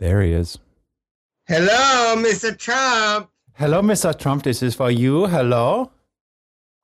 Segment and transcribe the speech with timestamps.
[0.00, 0.58] There he is.
[1.46, 2.56] Hello, Mr.
[2.56, 3.28] Trump.
[3.52, 4.18] Hello, Mr.
[4.18, 4.44] Trump.
[4.44, 5.26] This is for you.
[5.26, 5.92] Hello.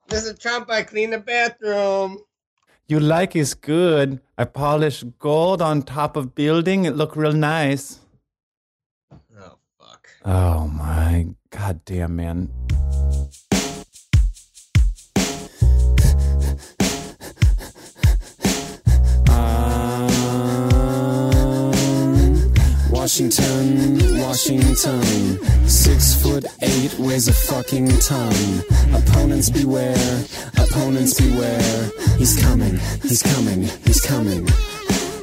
[0.09, 0.39] Mr.
[0.39, 2.19] Trump, I clean the bathroom.
[2.89, 4.21] You like is good.
[4.37, 6.85] I polish gold on top of building.
[6.85, 8.01] It look real nice.
[9.11, 10.09] Oh, fuck.
[10.27, 12.51] Oh my goddamn man.
[23.07, 25.39] Washington, Washington.
[25.69, 28.65] Six foot eight, weighs a fucking ton.
[28.93, 30.25] Opponents beware,
[30.57, 31.91] opponents beware.
[32.19, 34.49] He's coming, he's coming, he's coming.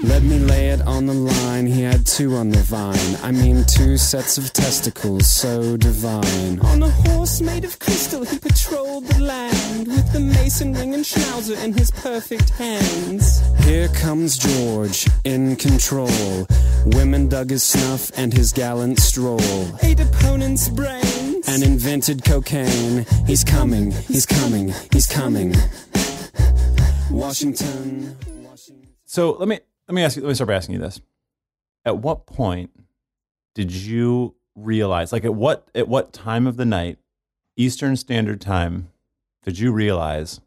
[0.03, 1.65] Let me lay it on the line.
[1.65, 3.15] He had two on the vine.
[3.23, 6.59] I mean, two sets of testicles so divine.
[6.59, 11.05] On a horse made of crystal, he patrolled the land with the mason ring and
[11.05, 13.41] schnauzer in his perfect hands.
[13.63, 16.47] Here comes George in control.
[16.87, 19.39] Women dug his snuff and his gallant stroll.
[19.83, 23.05] Ate opponent's brains and invented cocaine.
[23.25, 25.55] He's coming, he's coming, he's coming.
[27.09, 28.17] Washington.
[28.43, 28.87] Washington.
[29.05, 30.23] So let me let me ask you.
[30.23, 31.01] Let me start by asking you this:
[31.85, 32.71] At what point
[33.55, 36.99] did you realize, like, at what at what time of the night,
[37.57, 38.89] Eastern Standard Time,
[39.43, 40.39] did you realize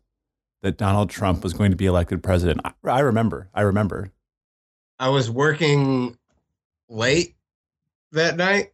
[0.63, 2.61] that Donald Trump was going to be elected president?
[2.65, 3.49] I, I remember.
[3.55, 4.13] I remember.
[4.99, 6.17] I was working
[6.89, 7.37] late
[8.13, 8.73] that night,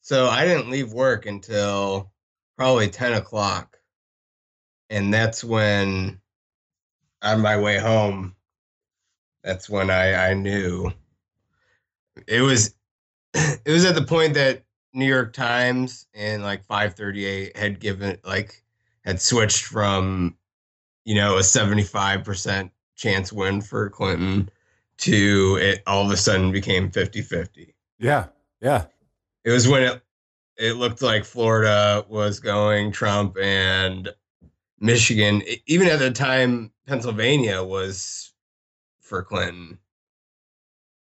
[0.00, 2.10] so I didn't leave work until
[2.56, 3.78] probably 10 o'clock.
[4.90, 6.20] And that's when,
[7.22, 8.33] on my way home,
[9.44, 10.90] that's when I, I knew.
[12.26, 12.74] It was
[13.34, 14.64] it was at the point that
[14.94, 18.62] New York Times and like 538 had given like
[19.04, 20.36] had switched from
[21.04, 24.48] you know a 75% chance win for Clinton
[24.96, 27.74] to it all of a sudden became 50-50.
[27.98, 28.26] Yeah.
[28.60, 28.86] Yeah.
[29.44, 30.00] It was when it
[30.56, 34.08] it looked like Florida was going Trump and
[34.78, 38.23] Michigan even at the time Pennsylvania was
[39.04, 39.78] for Clinton.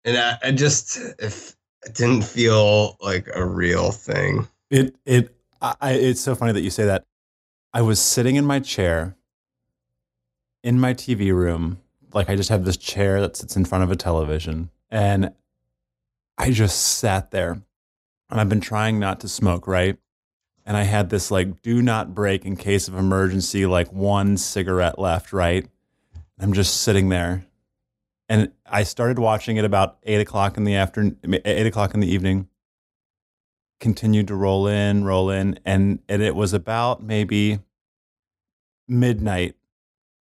[0.04, 1.54] And I, I just if
[1.84, 4.48] it didn't feel like a real thing.
[4.70, 7.04] It it I, it's so funny that you say that.
[7.74, 9.16] I was sitting in my chair
[10.62, 11.78] in my TV room,
[12.14, 15.32] like I just have this chair that sits in front of a television, and
[16.36, 17.60] I just sat there,
[18.30, 19.98] and I've been trying not to smoke, right?
[20.64, 24.98] And I had this like do not break in case of emergency, like one cigarette
[24.98, 25.66] left, right?
[26.40, 27.44] I'm just sitting there,
[28.28, 32.12] and I started watching it about eight o'clock in the afternoon, eight o'clock in the
[32.12, 32.48] evening
[33.80, 37.60] continued to roll in, roll in, and and it was about maybe
[38.86, 39.54] midnight.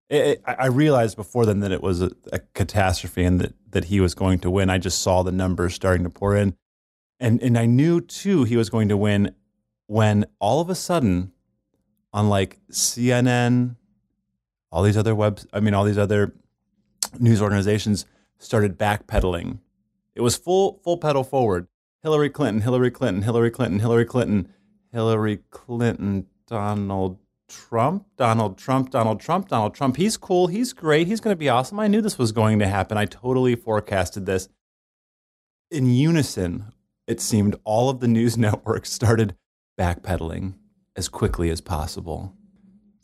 [0.09, 3.85] It, it- I realized before then that it was a, a catastrophe and that that
[3.85, 4.69] he was going to win.
[4.69, 6.55] I just saw the numbers starting to pour in,
[7.19, 9.33] and and I knew too he was going to win
[9.87, 11.31] when all of a sudden,
[12.13, 13.75] on like CNN,
[14.71, 16.33] all these other webs, I mean all these other
[17.19, 18.05] news organizations
[18.37, 19.59] started backpedaling.
[20.15, 21.67] It was full full pedal forward.
[22.03, 24.49] Hillary Clinton, Hillary Clinton, Hillary Clinton, Hillary Clinton,
[24.91, 27.17] Hillary Clinton, Donald
[27.49, 29.97] Trump, Donald Trump, Donald Trump, Donald Trump.
[29.97, 30.47] He's cool.
[30.47, 31.07] He's great.
[31.07, 31.79] He's going to be awesome.
[31.79, 32.97] I knew this was going to happen.
[32.97, 34.47] I totally forecasted this.
[35.69, 36.71] In unison,
[37.07, 39.35] it seemed all of the news networks started
[39.77, 40.53] backpedaling
[40.95, 42.33] as quickly as possible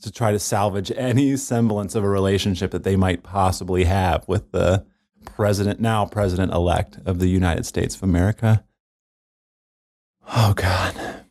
[0.03, 4.51] to try to salvage any semblance of a relationship that they might possibly have with
[4.51, 4.85] the
[5.25, 8.63] president, now president elect of the United States of America.
[10.27, 11.23] Oh, God.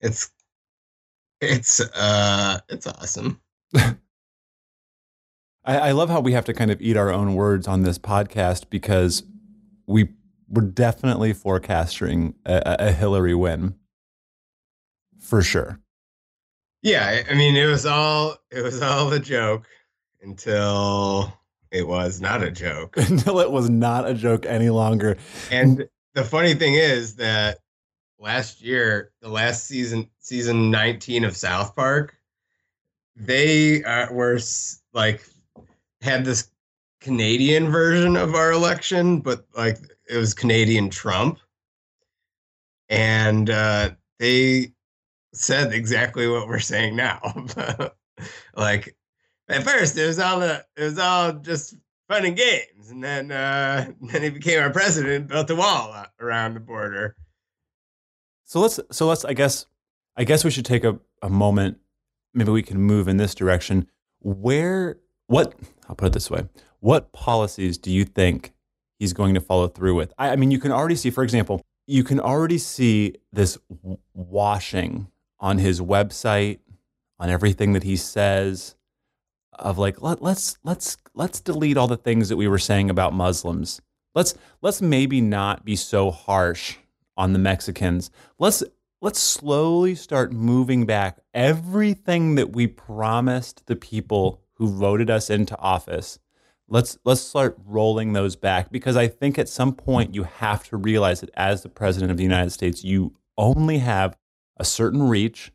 [0.00, 0.30] It's
[1.40, 3.40] it's uh it's awesome.
[3.74, 3.98] I,
[5.64, 8.68] I love how we have to kind of eat our own words on this podcast
[8.68, 9.22] because
[9.86, 10.08] we
[10.48, 13.76] we're definitely forecasting a, a a Hillary win
[15.20, 15.81] for sure.
[16.82, 19.66] Yeah, I- mean it was all it was all a joke
[20.20, 21.32] until
[21.70, 22.96] it was not a joke.
[23.08, 25.16] Until it was not a joke any longer.
[25.50, 27.60] And the funny thing is that
[28.18, 32.14] last year, the last season, season 19 of South Park,
[33.16, 34.38] they uh, were
[34.92, 35.26] like
[36.02, 36.50] had this
[37.00, 39.78] Canadian version of our election, but like
[40.08, 41.38] it was Canadian Trump.
[42.90, 44.72] And uh, they
[45.32, 47.20] said exactly what we're saying now.
[48.56, 48.96] like
[49.48, 51.76] at first it was all a, it was all just
[52.08, 56.54] fun and games, and then uh, then he became our president, built a wall around
[56.54, 57.16] the border.
[58.44, 59.66] So let's so let's I guess
[60.16, 61.78] I guess we should take a, a moment.
[62.34, 63.88] Maybe we can move in this direction.
[64.20, 65.54] Where what
[65.88, 66.48] I'll put it this way.
[66.80, 68.52] What policies do you think
[69.02, 70.12] he's going to follow through with.
[70.16, 73.58] I, I mean, you can already see, for example, you can already see this
[74.14, 75.08] washing
[75.42, 76.60] on his website,
[77.18, 78.76] on everything that he says,
[79.58, 83.12] of like let, let's let's let's delete all the things that we were saying about
[83.12, 83.82] Muslims.
[84.14, 86.76] Let's let's maybe not be so harsh
[87.16, 88.10] on the Mexicans.
[88.38, 88.62] Let's
[89.02, 95.58] let's slowly start moving back everything that we promised the people who voted us into
[95.58, 96.18] office.
[96.68, 100.76] Let's let's start rolling those back because I think at some point you have to
[100.76, 104.16] realize that as the president of the United States, you only have
[104.56, 105.52] a certain reach,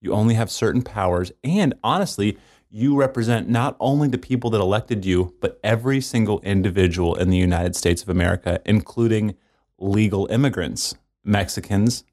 [0.00, 2.38] you only have certain powers, and honestly,
[2.70, 7.36] you represent not only the people that elected you, but every single individual in the
[7.36, 9.36] United States of America, including
[9.78, 12.04] legal immigrants, Mexicans,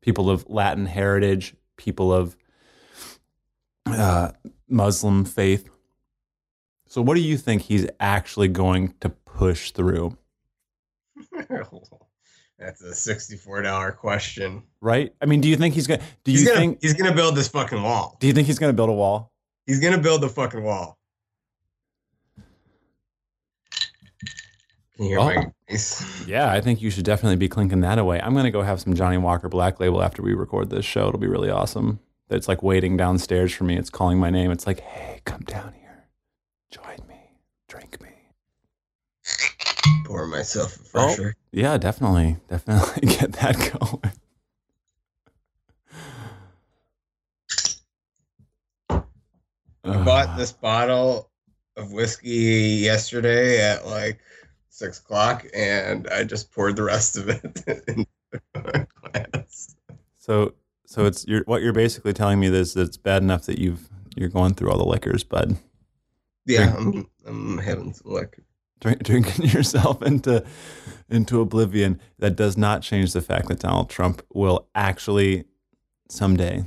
[0.00, 2.36] people of Latin heritage, people of
[3.86, 4.30] uh,
[4.68, 5.68] Muslim faith.
[6.86, 10.16] So, what do you think he's actually going to push through?
[12.60, 14.62] That's a sixty-four dollar question.
[14.82, 15.12] Right?
[15.22, 16.02] I mean, do you think he's gonna?
[16.24, 16.78] Do you gonna think?
[16.82, 18.16] he's gonna build this fucking wall.
[18.20, 19.32] Do you think he's gonna build a wall?
[19.66, 20.98] He's gonna build the fucking wall.
[24.96, 25.24] Can you hear Oh.
[25.24, 26.06] my voice?
[26.28, 28.20] Yeah, I think you should definitely be clinking that away.
[28.20, 31.08] I'm gonna go have some Johnnie Walker Black Label after we record this show.
[31.08, 32.00] It'll be really awesome.
[32.28, 33.76] It's like waiting downstairs for me.
[33.76, 34.50] It's calling my name.
[34.50, 36.04] It's like, hey, come down here,
[36.70, 37.09] join me.
[40.10, 40.84] Pour myself a Oh.
[41.08, 41.36] fresher.
[41.52, 44.12] Yeah, definitely, definitely get that going.
[49.84, 51.30] I bought this bottle
[51.76, 54.18] of whiskey yesterday at like
[54.68, 58.06] six o'clock, and I just poured the rest of it into
[58.56, 59.76] a glass.
[60.18, 60.54] So,
[60.86, 63.88] so it's you're, what you're basically telling me is that it's bad enough that you've
[64.16, 65.56] you're going through all the liquors, bud.
[66.46, 68.42] Yeah, I'm, I'm having some liquor.
[68.80, 70.44] Drink, drinking yourself into
[71.08, 72.00] into oblivion.
[72.18, 75.44] That does not change the fact that Donald Trump will actually
[76.08, 76.64] someday,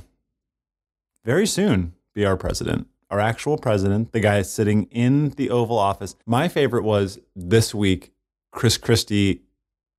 [1.24, 6.16] very soon, be our president, our actual president, the guy sitting in the Oval Office.
[6.26, 8.12] My favorite was this week.
[8.52, 9.42] Chris Christie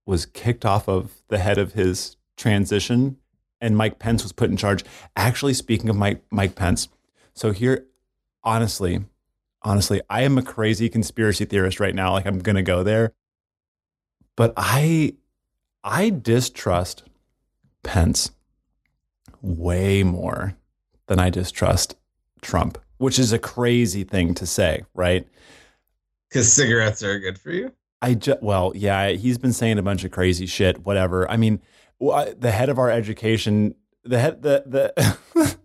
[0.06, 3.18] was kicked off of the head of his transition,
[3.60, 4.84] and Mike Pence was put in charge.
[5.16, 6.88] Actually, speaking of Mike Mike Pence,
[7.34, 7.86] so here,
[8.44, 9.04] honestly,
[9.66, 12.14] honestly, I am a crazy conspiracy theorist right now.
[12.14, 13.14] Like I'm gonna go there,
[14.38, 15.16] but I
[15.84, 17.04] I distrust
[17.84, 18.32] Pence
[19.42, 20.56] way more
[21.08, 21.96] than I distrust
[22.42, 25.28] Trump, which is a crazy thing to say, right?
[26.30, 27.74] Because cigarettes are good for you.
[28.02, 30.86] I just well, yeah, he's been saying a bunch of crazy shit.
[30.86, 31.30] Whatever.
[31.30, 31.60] I mean,
[32.00, 34.64] the head of our education, the head, the
[35.34, 35.58] the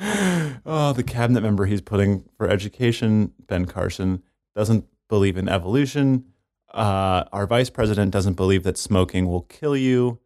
[0.64, 4.22] oh, the cabinet member he's putting for education, Ben Carson,
[4.54, 6.24] doesn't believe in evolution.
[6.72, 10.18] Uh, our vice president doesn't believe that smoking will kill you,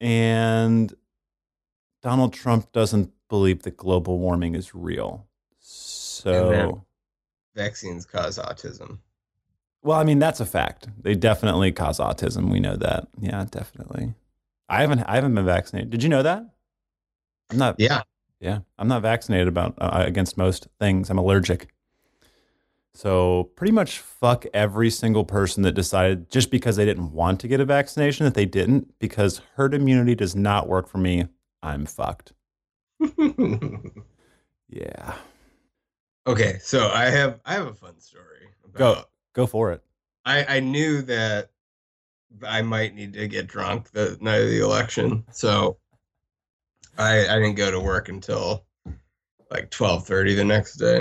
[0.00, 0.94] and
[2.02, 5.26] Donald Trump doesn't believe that global warming is real.
[5.58, 6.84] So.
[7.56, 8.98] Vaccines cause autism.
[9.82, 10.88] Well, I mean that's a fact.
[11.00, 12.50] They definitely cause autism.
[12.50, 13.08] We know that.
[13.20, 14.14] Yeah, definitely.
[14.68, 15.90] I haven't I haven't been vaccinated.
[15.90, 16.44] Did you know that?
[17.50, 17.76] I'm not.
[17.78, 18.02] Yeah.
[18.44, 21.08] Yeah, I'm not vaccinated about uh, against most things.
[21.08, 21.68] I'm allergic.
[22.92, 27.48] So pretty much fuck every single person that decided just because they didn't want to
[27.48, 31.26] get a vaccination that they didn't because herd immunity does not work for me.
[31.62, 32.34] I'm fucked.
[34.68, 35.14] Yeah.
[36.26, 38.48] okay, so I have I have a fun story.
[38.72, 39.04] Go.
[39.34, 39.82] Go for it.
[40.24, 41.50] I I knew that
[42.44, 45.76] I might need to get drunk the night of the election, so
[46.98, 48.64] I I didn't go to work until
[49.50, 50.98] like twelve thirty the next day,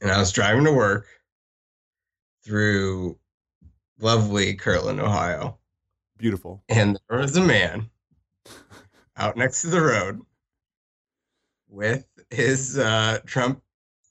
[0.00, 1.06] and I was driving to work
[2.44, 3.18] through
[4.00, 5.58] lovely Kirtland, Ohio,
[6.18, 6.62] Beautiful.
[6.68, 7.88] and there was a man
[9.16, 10.20] out next to the road
[11.68, 13.62] with his uh, Trump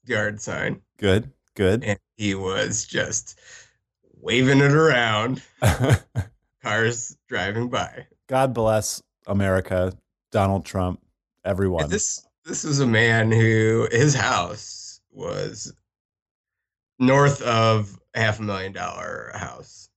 [0.05, 1.31] yard sign, Good.
[1.55, 1.83] Good.
[1.83, 3.39] and he was just
[4.21, 5.41] waving it around.
[6.63, 8.05] Cars driving by.
[8.27, 9.93] God bless America,
[10.31, 11.01] Donald Trump,
[11.45, 11.83] everyone.
[11.83, 15.73] And this this was a man who his house was
[16.99, 19.89] north of half a million dollar house.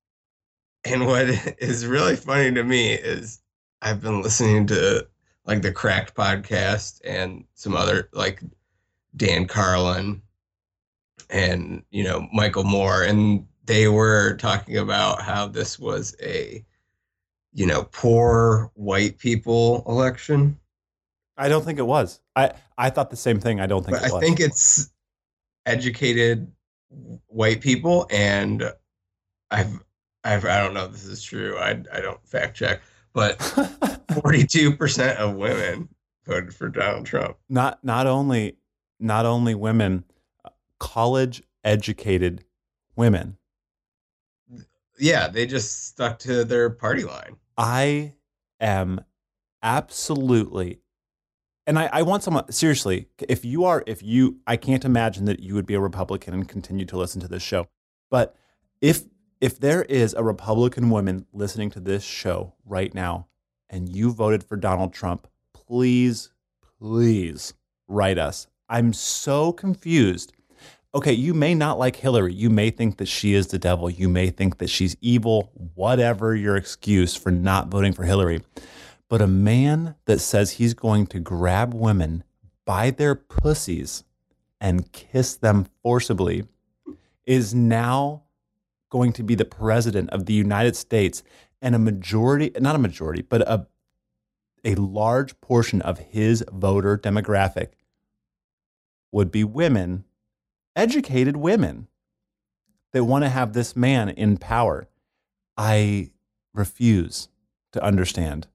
[0.85, 3.41] And what is really funny to me is
[3.83, 5.07] I've been listening to
[5.47, 8.41] like the Cracked podcast and some other like
[9.17, 10.23] Dan Carlin
[11.31, 16.65] and you know Michael Moore and they were talking about how this was a
[17.55, 20.59] you know poor white people election
[21.37, 22.21] I don't think it was.
[22.37, 23.61] I, I thought the same thing.
[23.61, 24.93] I don't think but I think it's
[25.67, 26.51] educated
[27.27, 28.73] white people, and
[29.51, 29.81] I've,
[30.23, 31.59] I've I don't know if this is true.
[31.59, 32.83] I I don't fact check,
[33.13, 33.39] but
[34.09, 35.89] 42% of women
[36.25, 37.37] voted for Donald Trump.
[37.49, 38.57] not not only
[39.01, 40.05] not only women,
[40.79, 42.45] college educated
[42.97, 43.37] women.
[44.99, 47.37] Yeah, they just stuck to their party line.
[47.57, 48.15] I
[48.61, 49.01] am
[49.63, 50.81] absolutely
[51.67, 55.41] and I, I want someone seriously, if you are if you I can't imagine that
[55.41, 57.69] you would be a Republican and continue to listen to this show.
[58.11, 58.37] But
[58.81, 59.05] if
[59.41, 63.29] if there is a Republican woman listening to this show right now
[63.69, 66.31] and you voted for Donald Trump, please,
[66.79, 67.55] please
[67.89, 68.47] write us.
[68.69, 70.33] I'm so confused.
[70.95, 72.33] Okay, you may not like Hillary.
[72.33, 73.91] You may think that she is the devil.
[73.91, 78.43] You may think that she's evil, whatever your excuse for not voting for Hillary.
[79.09, 82.23] But a man that says he's going to grab women
[82.65, 84.05] by their pussies
[84.61, 86.45] and kiss them forcibly
[87.27, 88.23] is now
[88.89, 91.25] going to be the president of the United States
[91.61, 93.67] and a majority not a majority but a
[94.65, 97.71] a large portion of his voter demographic
[99.11, 100.05] would be women
[100.77, 101.89] educated women
[102.93, 104.89] that want to have this man in power.
[105.57, 106.11] I
[106.53, 107.29] refuse
[107.73, 108.47] to understand.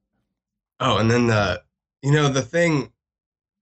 [0.80, 1.62] Oh, and then the
[2.02, 2.92] you know the thing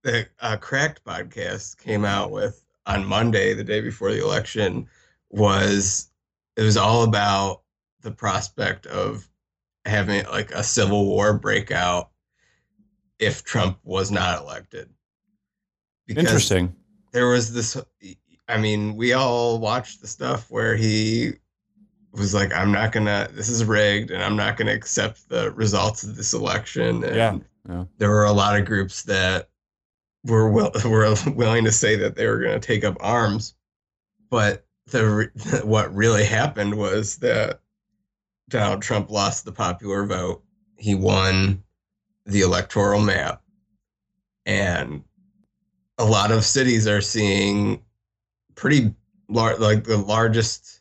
[0.02, 4.88] the uh, Cracked podcast came out with on Monday, the day before the election,
[5.30, 6.10] was
[6.56, 7.62] it was all about
[8.02, 9.28] the prospect of
[9.84, 12.10] having like a civil war breakout
[13.18, 14.88] if Trump was not elected.
[16.06, 16.74] Because interesting.
[17.12, 17.76] there was this
[18.48, 21.34] I mean, we all watched the stuff where he
[22.12, 26.02] was like, I'm not gonna this is rigged and I'm not gonna accept the results
[26.02, 27.04] of this election.
[27.04, 27.38] And Yeah,
[27.68, 27.84] yeah.
[27.98, 29.48] there were a lot of groups that
[30.24, 33.54] were will, were willing to say that they were gonna take up arms.
[34.30, 35.30] But the
[35.64, 37.60] what really happened was that
[38.48, 40.42] Donald Trump lost the popular vote.
[40.78, 41.62] He won
[42.24, 43.42] the electoral map.
[44.46, 45.02] And
[45.98, 47.82] a lot of cities are seeing
[48.58, 48.92] pretty
[49.28, 50.80] large, like the largest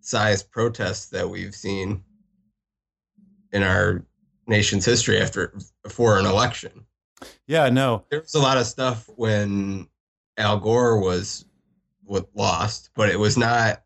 [0.00, 2.04] size protests that we've seen
[3.52, 4.04] in our
[4.46, 5.56] nation's history after
[5.88, 6.84] for an election.
[7.46, 9.88] yeah no There was a lot of stuff when
[10.36, 11.46] Al Gore was
[12.04, 13.82] was lost, but it was not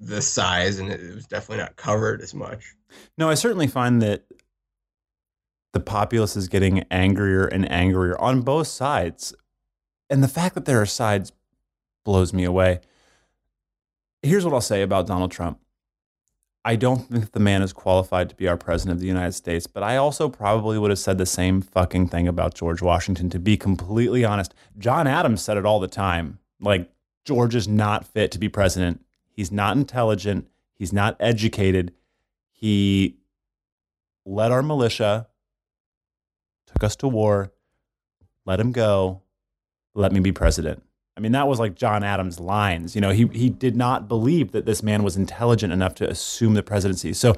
[0.00, 2.74] the size, and it was definitely not covered as much.
[3.18, 4.24] No, I certainly find that
[5.74, 9.34] the populace is getting angrier and angrier on both sides.
[10.08, 11.32] And the fact that there are sides
[12.04, 12.80] blows me away.
[14.22, 15.58] Here's what I'll say about Donald Trump
[16.64, 19.66] I don't think the man is qualified to be our president of the United States,
[19.66, 23.40] but I also probably would have said the same fucking thing about George Washington, to
[23.40, 24.54] be completely honest.
[24.78, 26.38] John Adams said it all the time.
[26.60, 26.88] Like,
[27.24, 29.04] George is not fit to be president.
[29.32, 30.48] He's not intelligent.
[30.74, 31.92] He's not educated.
[32.52, 33.16] He
[34.24, 35.26] led our militia,
[36.66, 37.52] took us to war,
[38.46, 39.22] let him go,
[39.94, 40.82] let me be president.
[41.22, 42.96] I mean, that was like John Adams' lines.
[42.96, 46.54] You know, he he did not believe that this man was intelligent enough to assume
[46.54, 47.12] the presidency.
[47.12, 47.34] So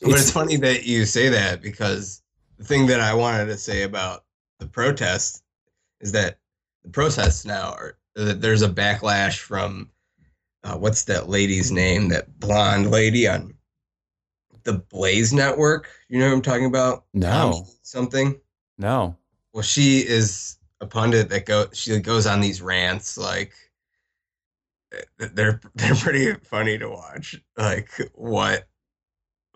[0.00, 2.22] But it's funny that you say that because
[2.58, 4.24] the thing that I wanted to say about
[4.58, 5.44] the protests
[6.00, 6.40] is that
[6.82, 9.88] the protests now are that there's a backlash from
[10.64, 12.08] uh, what's that lady's name?
[12.08, 13.54] That blonde lady on
[14.64, 15.88] the Blaze Network.
[16.08, 17.04] You know what I'm talking about?
[17.14, 17.52] No.
[17.52, 18.40] Tomi something.
[18.76, 19.16] no.
[19.52, 21.66] Well, she is a pundit that go.
[21.72, 23.54] She goes on these rants like
[25.18, 27.40] they're they're pretty funny to watch.
[27.56, 28.68] Like what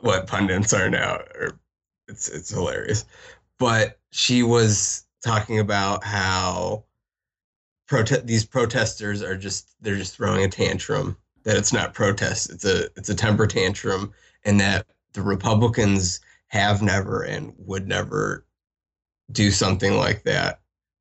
[0.00, 1.58] what pundits are now, or
[2.08, 3.04] it's it's hilarious.
[3.58, 6.84] But she was talking about how
[7.88, 11.16] prote- these protesters are just they're just throwing a tantrum.
[11.44, 12.50] That it's not protest.
[12.50, 14.12] It's a it's a temper tantrum,
[14.44, 18.44] and that the Republicans have never and would never
[19.32, 20.59] do something like that.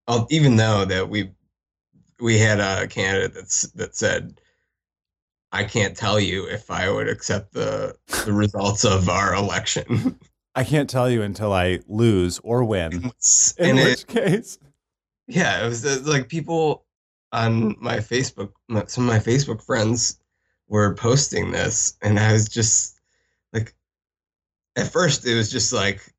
[0.10, 1.32] Uh, Even though that we
[2.20, 4.42] we had a candidate that's that said,
[5.52, 10.20] "I can't tell you if I would accept the the results of our election."
[10.56, 12.92] I can't tell you until I lose or win.
[12.94, 13.12] In
[13.60, 14.58] and it, which case,
[15.28, 16.86] yeah, it was uh, like people
[17.32, 18.52] on my Facebook,
[18.88, 20.20] some of my Facebook friends
[20.68, 23.00] were posting this, and I was just
[23.54, 23.76] like,
[24.76, 26.14] at first it was just like,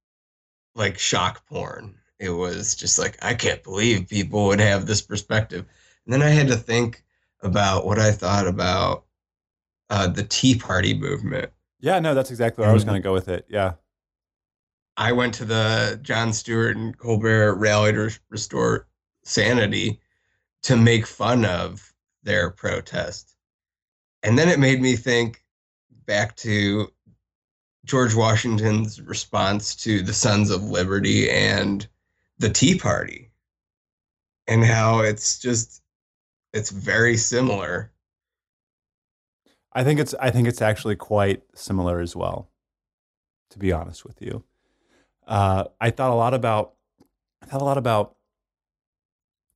[0.77, 1.97] like shock porn.
[2.21, 5.65] It was just like I can't believe people would have this perspective,
[6.05, 7.03] and then I had to think
[7.43, 9.05] about what I thought about
[9.89, 11.51] uh, the Tea Party movement.
[11.81, 13.47] yeah, no, that's exactly where I was going to go with it.
[13.49, 13.73] Yeah.
[14.99, 18.87] I went to the Jon Stewart and Colbert rally to restore
[19.25, 19.99] sanity
[20.65, 23.35] to make fun of their protest.
[24.23, 25.43] And then it made me think
[26.05, 26.93] back to
[27.87, 31.89] George Washington's response to the Sons of Liberty and
[32.41, 33.31] the Tea Party,
[34.49, 35.83] and how it's just
[36.53, 37.93] it's very similar.
[39.73, 42.51] I think it's I think it's actually quite similar as well.
[43.51, 44.45] To be honest with you,
[45.27, 46.75] uh, I thought a lot about
[47.43, 48.17] I thought a lot about.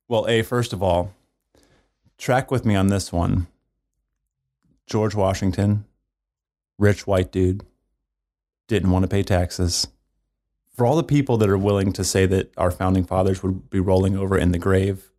[0.07, 1.11] Well, a first of all,
[2.19, 3.47] track with me on this one.
[4.85, 5.85] George Washington,
[6.77, 7.65] rich white dude,
[8.67, 9.87] didn't want to pay taxes.
[10.75, 13.79] For all the people that are willing to say that our founding fathers would be
[13.79, 15.09] rolling over in the grave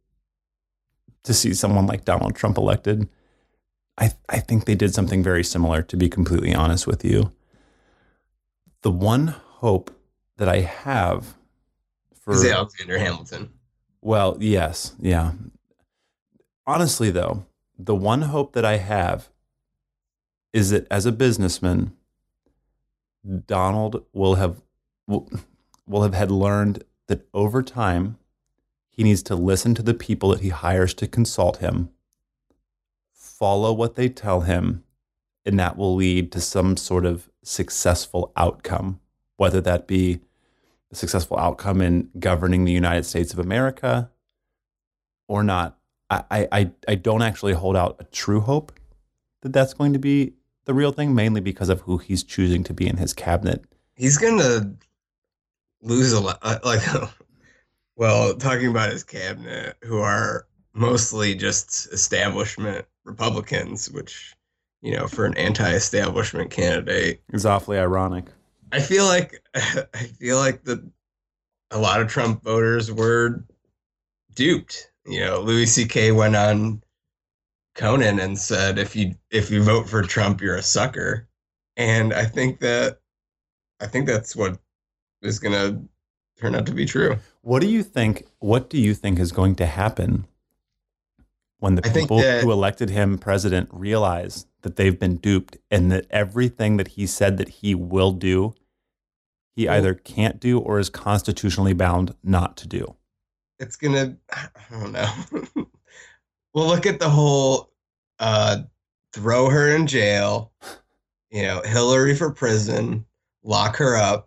[1.24, 3.08] to see someone like Donald Trump elected,
[3.98, 7.32] I, I think they did something very similar, to be completely honest with you.
[8.82, 9.90] The one hope
[10.36, 11.36] that I have
[12.20, 13.50] for Is Alexander Hamilton?
[14.02, 15.32] well, yes, yeah.
[16.66, 17.46] Honestly, though,
[17.78, 19.30] the one hope that I have
[20.52, 21.92] is that as a businessman,
[23.46, 24.60] Donald will have
[25.06, 25.28] will,
[25.86, 28.18] will have had learned that over time
[28.90, 31.90] he needs to listen to the people that he hires to consult him,
[33.12, 34.82] follow what they tell him,
[35.44, 39.00] and that will lead to some sort of successful outcome,
[39.36, 40.20] whether that be
[40.90, 44.10] a successful outcome in governing the United States of America
[45.28, 45.78] or not.
[46.08, 48.72] I, I, I don't actually hold out a true hope
[49.42, 50.34] that that's going to be
[50.64, 53.64] the real thing, mainly because of who he's choosing to be in his cabinet.
[53.94, 54.74] He's gonna
[55.86, 56.38] lose a lot.
[56.42, 56.82] uh, Like,
[57.96, 64.34] well, talking about his cabinet, who are mostly just establishment Republicans, which
[64.82, 68.26] you know, for an anti-establishment candidate, It's awfully ironic.
[68.72, 70.88] I feel like I feel like the
[71.70, 73.44] a lot of Trump voters were
[74.34, 74.90] duped.
[75.06, 76.12] You know, Louis C.K.
[76.12, 76.82] went on
[77.74, 81.28] Conan and said, "If you if you vote for Trump, you're a sucker."
[81.76, 83.00] And I think that
[83.80, 84.58] I think that's what
[85.26, 85.80] is going to
[86.40, 87.16] turn out to be true.
[87.42, 88.24] What do you think?
[88.38, 90.26] What do you think is going to happen
[91.58, 95.90] when the I people that- who elected him president realize that they've been duped and
[95.92, 98.54] that everything that he said that he will do,
[99.54, 102.96] he Well- either can't do or is constitutionally bound not to do?
[103.58, 105.10] It's gonna I don't know.
[106.54, 107.70] well, look at the whole
[108.18, 108.58] uh,
[109.14, 110.52] throw her in jail.
[111.30, 113.06] You know, Hillary for prison,
[113.42, 114.25] lock her up,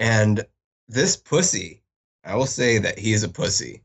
[0.00, 0.44] and
[0.88, 1.82] this pussy.
[2.24, 3.82] I will say that he's a pussy.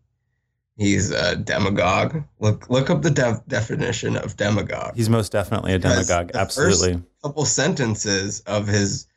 [0.78, 2.24] He's a demagogue.
[2.40, 4.96] Look look up the def- definition of demagogue.
[4.96, 6.32] He's most definitely a demagogue.
[6.34, 7.02] Absolutely.
[7.24, 9.08] couple sentences of his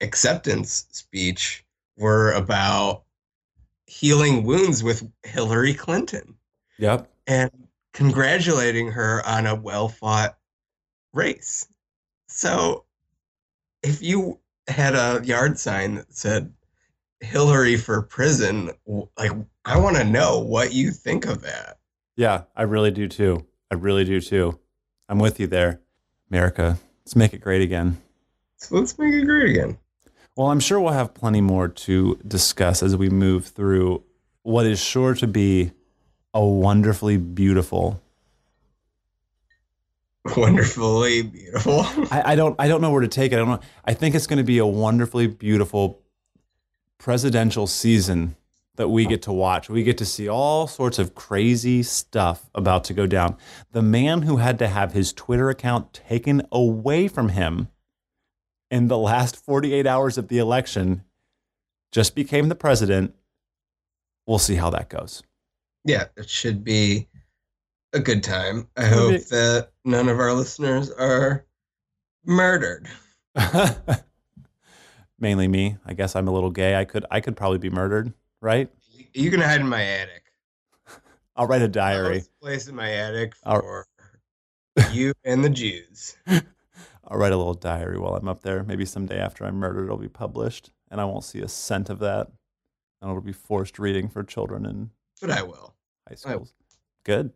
[0.00, 1.64] acceptance speech
[1.96, 3.02] were about
[3.86, 6.34] healing wounds with Hillary Clinton
[6.78, 7.08] Yep.
[7.26, 7.50] and
[7.92, 10.38] congratulating her on a well fought
[11.12, 11.66] race.
[12.26, 12.84] So
[13.84, 14.39] if you
[14.70, 16.52] had a yard sign that said
[17.20, 18.70] Hillary for prison,
[19.18, 19.32] like
[19.64, 21.78] I want to know what you think of that.
[22.16, 23.46] Yeah, I really do too.
[23.70, 24.58] I really do too.
[25.08, 25.80] I'm with you there.
[26.30, 28.00] America, let's make it great again.
[28.56, 29.78] So let's make it great again.
[30.36, 34.02] Well, I'm sure we'll have plenty more to discuss as we move through
[34.42, 35.72] what is sure to be
[36.32, 38.00] a wonderfully beautiful.
[40.36, 41.80] Wonderfully beautiful.
[42.10, 43.36] I, I don't I don't know where to take it.
[43.36, 43.60] I don't know.
[43.84, 46.02] I think it's going to be a wonderfully beautiful
[46.98, 48.36] presidential season
[48.76, 49.68] that we get to watch.
[49.70, 53.36] We get to see all sorts of crazy stuff about to go down.
[53.72, 57.68] The man who had to have his Twitter account taken away from him
[58.70, 61.04] in the last 48 hours of the election
[61.92, 63.14] just became the president.
[64.26, 65.22] We'll see how that goes.
[65.84, 67.08] yeah, it should be
[67.92, 68.68] a good time.
[68.76, 71.46] I hope that none of our listeners are
[72.24, 72.88] murdered.
[75.18, 75.76] Mainly me.
[75.84, 76.76] I guess I'm a little gay.
[76.76, 78.70] I could I could probably be murdered, right?
[79.12, 80.24] You can hide in my attic.
[81.36, 82.24] I'll write a diary.
[82.40, 83.86] Place in my attic for
[84.92, 86.16] you and the Jews.
[86.26, 88.62] I'll write a little diary while I'm up there.
[88.62, 91.98] Maybe someday after I'm murdered, it'll be published, and I won't see a cent of
[91.98, 92.28] that.
[93.02, 95.74] And it'll be forced reading for children in But I will.
[96.08, 96.54] high schools.
[97.04, 97.32] Good.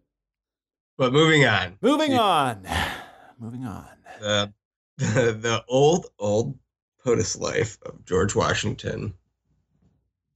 [0.96, 1.76] But moving on.
[1.80, 2.66] Moving on.
[3.38, 3.88] Moving on.
[4.20, 4.52] The
[4.98, 6.56] the, the old old
[7.04, 9.12] POTUS life of George Washington.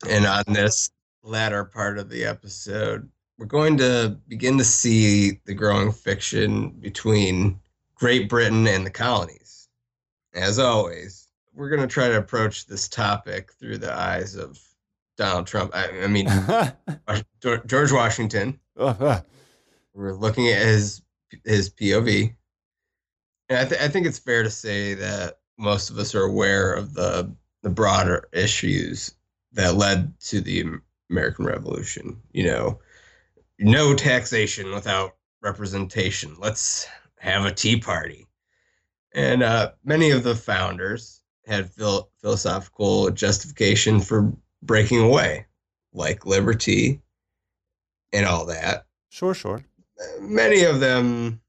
[0.08, 0.90] And on this
[1.22, 7.60] latter part of the episode, we're going to begin to see the growing fiction between
[7.94, 9.68] Great Britain and the colonies.
[10.34, 14.60] As always, we're going to try to approach this topic through the eyes of
[15.16, 15.70] Donald Trump.
[15.74, 16.28] I, I mean,
[17.66, 18.58] George Washington.
[19.98, 21.02] We're looking at his
[21.44, 22.32] his POV,
[23.48, 26.72] And I, th- I think it's fair to say that most of us are aware
[26.72, 29.12] of the the broader issues
[29.52, 30.64] that led to the
[31.10, 32.22] American Revolution.
[32.30, 32.78] You know,
[33.58, 36.36] no taxation without representation.
[36.38, 36.86] Let's
[37.18, 38.28] have a tea party.
[39.14, 44.32] And uh, many of the founders had phil- philosophical justification for
[44.62, 45.46] breaking away,
[45.92, 47.02] like liberty
[48.12, 48.86] and all that.
[49.08, 49.64] Sure, sure.
[50.20, 51.40] Many of them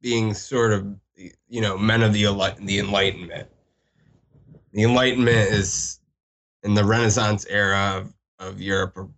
[0.00, 0.86] being sort of,
[1.48, 2.24] you know, men of the,
[2.60, 3.48] the Enlightenment.
[4.72, 6.00] The Enlightenment is
[6.62, 9.10] in the Renaissance era of, of Europe,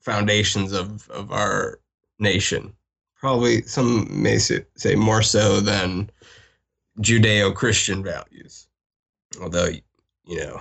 [0.00, 1.80] foundations of, of our
[2.18, 2.72] nation.
[3.16, 6.10] Probably some may say, more so than
[7.00, 8.68] Judeo Christian values.
[9.42, 9.70] Although,
[10.24, 10.60] you know,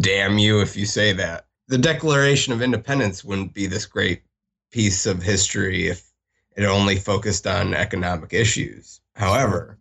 [0.00, 1.46] damn you if you say that.
[1.68, 4.22] The Declaration of Independence wouldn't be this great
[4.70, 6.10] piece of history if
[6.56, 9.00] it only focused on economic issues.
[9.14, 9.78] However,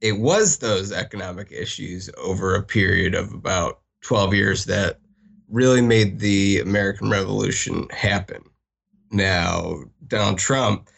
[0.00, 4.98] it was those economic issues over a period of about 12 years that
[5.48, 8.42] really made the American Revolution happen.
[9.10, 10.88] Now, Donald Trump,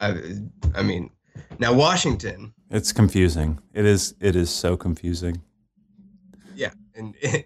[0.00, 0.14] I,
[0.74, 1.10] I mean,
[1.58, 2.54] now Washington.
[2.70, 3.58] It's confusing.
[3.72, 4.14] It is.
[4.20, 5.42] It is so confusing.
[6.54, 7.14] Yeah, and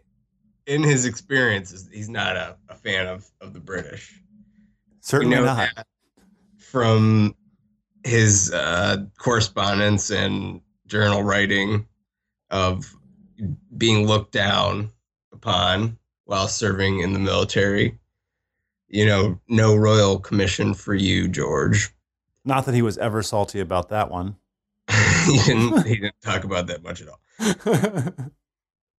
[0.66, 4.20] in his experiences, he's not a, a fan of, of the British.
[5.00, 5.68] Certainly not.
[6.72, 7.36] From
[8.02, 11.86] his uh, correspondence and journal writing
[12.50, 12.96] of
[13.76, 14.90] being looked down
[15.34, 17.98] upon while serving in the military.
[18.88, 21.90] You know, no royal commission for you, George.
[22.46, 24.36] Not that he was ever salty about that one.
[25.26, 25.86] he didn't.
[25.86, 27.20] He didn't talk about that much at all.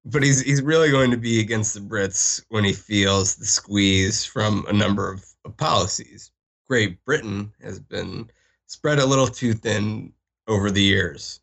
[0.04, 4.26] but he's he's really going to be against the Brits when he feels the squeeze
[4.26, 6.31] from a number of, of policies.
[6.72, 8.30] Great Britain has been
[8.64, 10.10] spread a little too thin
[10.48, 11.42] over the years.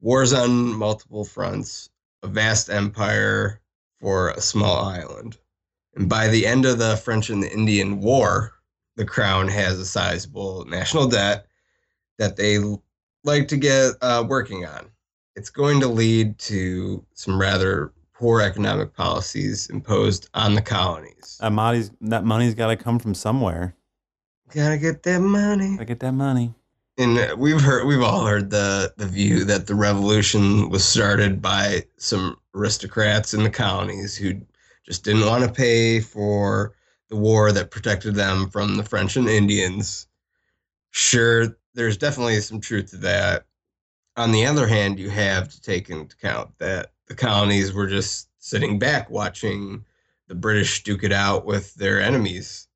[0.00, 1.90] Wars on multiple fronts,
[2.22, 3.60] a vast empire
[4.00, 5.36] for a small island.
[5.96, 8.52] And by the end of the French and the Indian War,
[8.94, 11.46] the crown has a sizable national debt
[12.20, 12.60] that they
[13.24, 14.86] like to get uh, working on.
[15.34, 21.38] It's going to lead to some rather poor economic policies imposed on the colonies.
[21.40, 23.74] That money's that money's got to come from somewhere.
[24.52, 25.72] Gotta get that money.
[25.72, 26.54] Gotta get that money.
[26.98, 31.84] And we've heard, we've all heard the the view that the revolution was started by
[31.96, 34.34] some aristocrats in the colonies who
[34.84, 36.74] just didn't want to pay for
[37.08, 40.08] the war that protected them from the French and Indians.
[40.90, 43.46] Sure, there's definitely some truth to that.
[44.16, 48.28] On the other hand, you have to take into account that the colonies were just
[48.38, 49.84] sitting back watching
[50.28, 52.68] the British duke it out with their enemies.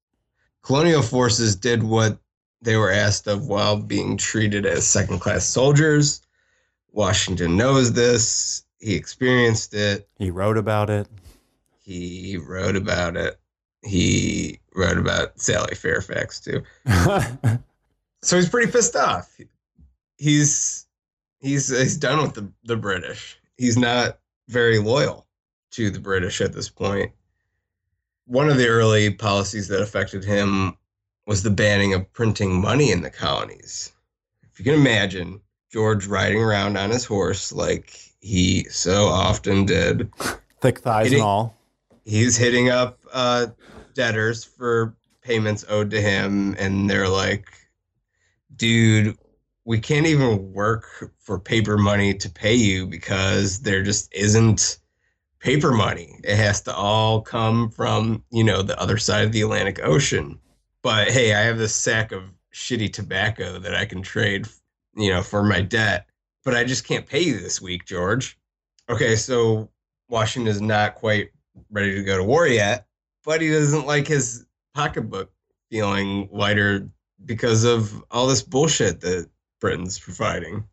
[0.64, 2.18] Colonial forces did what
[2.62, 6.22] they were asked of while being treated as second class soldiers.
[6.90, 8.64] Washington knows this.
[8.80, 10.08] He experienced it.
[10.18, 11.06] He wrote about it.
[11.82, 13.38] He wrote about it.
[13.82, 16.62] He wrote about Sally Fairfax too.
[18.22, 19.38] so he's pretty pissed off.
[20.16, 20.86] He's
[21.40, 23.38] he's he's done with the, the British.
[23.58, 25.26] He's not very loyal
[25.72, 27.12] to the British at this point.
[28.26, 30.76] One of the early policies that affected him
[31.26, 33.92] was the banning of printing money in the colonies.
[34.42, 40.12] If you can imagine George riding around on his horse like he so often did,
[40.60, 41.58] thick thighs hitting, and all.
[42.04, 43.48] He's hitting up uh,
[43.94, 47.46] debtors for payments owed to him, and they're like,
[48.56, 49.18] dude,
[49.64, 54.78] we can't even work for paper money to pay you because there just isn't
[55.44, 56.18] paper money.
[56.24, 60.40] It has to all come from, you know, the other side of the Atlantic Ocean.
[60.82, 64.48] But hey, I have this sack of shitty tobacco that I can trade,
[64.96, 66.06] you know, for my debt,
[66.44, 68.38] but I just can't pay you this week, George.
[68.88, 69.68] Okay, so
[70.08, 71.28] Washington is not quite
[71.70, 72.86] ready to go to war yet,
[73.22, 75.30] but he doesn't like his pocketbook
[75.70, 76.88] feeling lighter
[77.26, 79.28] because of all this bullshit that
[79.60, 80.64] Britain's providing.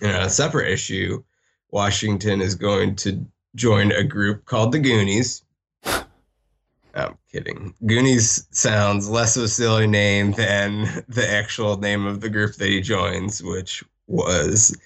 [0.00, 1.22] In a separate issue,
[1.70, 5.42] Washington is going to join a group called the Goonies.
[6.94, 7.74] I'm kidding.
[7.86, 12.68] Goonies sounds less of a silly name than the actual name of the group that
[12.68, 14.76] he joins, which was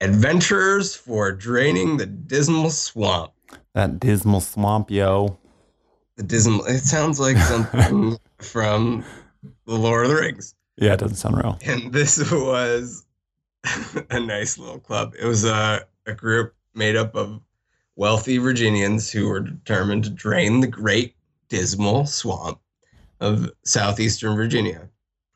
[0.00, 3.32] Adventurers for Draining the Dismal Swamp.
[3.74, 5.38] That dismal swamp, yo.
[6.16, 6.64] The dismal.
[6.64, 9.04] It sounds like something from
[9.66, 10.54] the Lord of the Rings.
[10.76, 11.58] Yeah, it doesn't sound real.
[11.64, 13.06] And this was
[14.10, 15.14] a nice little club.
[15.18, 17.40] It was a, a group made up of
[17.96, 21.14] wealthy Virginians who were determined to drain the great
[21.48, 22.58] dismal swamp
[23.20, 24.88] of southeastern Virginia.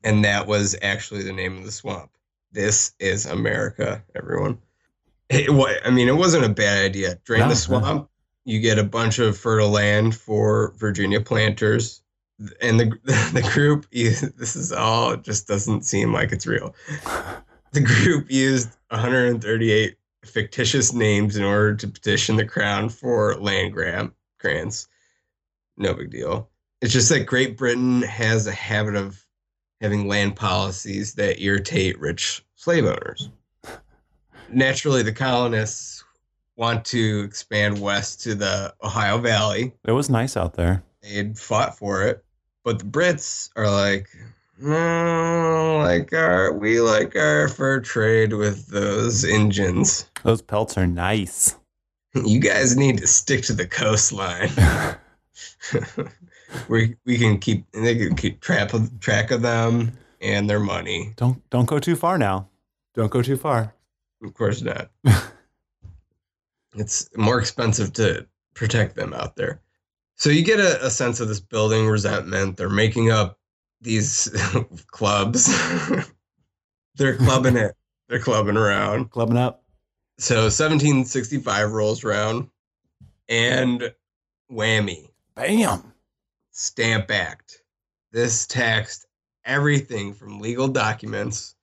[0.05, 2.11] And that was actually the name of the swamp.
[2.53, 4.59] this is America, everyone.
[5.29, 5.51] It,
[5.85, 7.19] I mean, it wasn't a bad idea.
[7.25, 7.51] Drain No, no.
[7.51, 8.11] the swamp.
[8.45, 12.03] You get a bunch of fertile land for Virginia planters.
[12.63, 12.87] And the
[13.33, 16.75] the group, this is all just doesn't seem like it's real.
[17.73, 19.96] The group used 138
[20.29, 24.89] fictitious names in order to petition the crown for land grant grants.
[25.77, 26.49] No big deal.
[26.81, 29.25] It's just that Great Britain has a habit of
[29.81, 33.31] having land policies that irritate rich slave owners.
[34.51, 36.05] Naturally, the colonists
[36.57, 39.75] want to expand west to the Ohio Valley.
[39.85, 40.83] It was nice out there.
[41.03, 42.25] They had fought for it,
[42.65, 44.09] but the Brits are like,
[44.59, 50.09] no, like our we like our fur trade with those engines.
[50.23, 51.57] Those pelts are nice.
[52.15, 54.51] You guys need to stick to the coastline.
[56.69, 61.13] we we can keep they can keep track of, track of them and their money.
[61.17, 62.49] don't don't go too far now.
[62.95, 63.75] Don't go too far.
[64.23, 64.91] Of course not.
[66.75, 69.61] it's more expensive to protect them out there.
[70.15, 72.57] So you get a, a sense of this building resentment.
[72.57, 73.39] They're making up
[73.81, 74.29] these
[74.91, 75.47] clubs.
[76.97, 77.75] They're clubbing it.
[78.09, 79.11] They're clubbing around.
[79.11, 79.63] Clubbing up.
[80.19, 82.49] So 1765 rolls around,
[83.29, 83.93] and
[84.51, 85.11] whammy.
[85.35, 85.93] Bam.
[86.53, 87.63] Stamp Act.
[88.13, 89.07] This taxed
[89.45, 91.55] everything from legal documents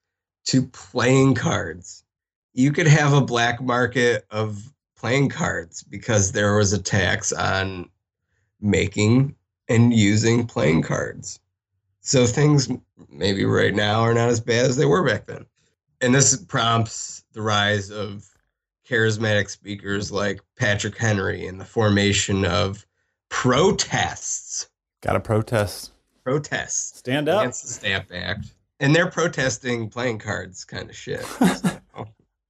[0.46, 2.04] to playing cards.
[2.54, 7.90] You could have a black market of playing cards because there was a tax on
[8.62, 9.36] making
[9.68, 11.40] and using playing cards.
[12.04, 12.70] So things
[13.10, 15.46] maybe right now are not as bad as they were back then.
[16.02, 18.28] And this prompts the rise of
[18.88, 22.86] charismatic speakers like Patrick Henry and the formation of
[23.30, 24.70] protests.
[25.02, 25.92] Got to protest.
[26.26, 27.42] Protests Stand up.
[27.42, 28.48] against the Stamp Act.
[28.82, 31.26] And they're protesting playing cards kind of shit.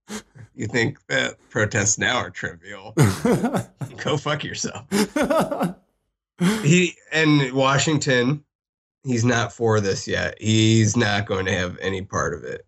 [0.08, 0.20] So,
[0.54, 2.94] you think that protests now are trivial?
[4.04, 4.86] Go fuck yourself.
[6.62, 8.44] He and Washington,
[9.04, 10.38] he's not for this yet.
[10.39, 12.66] He's not going to have any part of it.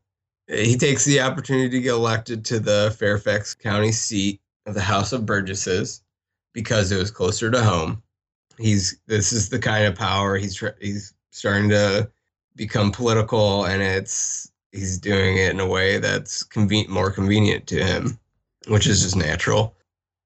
[0.47, 5.11] He takes the opportunity to get elected to the Fairfax County seat of the House
[5.11, 6.01] of Burgesses
[6.53, 8.01] because it was closer to home.
[8.57, 12.09] He's this is the kind of power he's he's starting to
[12.55, 17.83] become political, and it's he's doing it in a way that's conven- more convenient to
[17.83, 18.19] him,
[18.67, 19.75] which is just natural.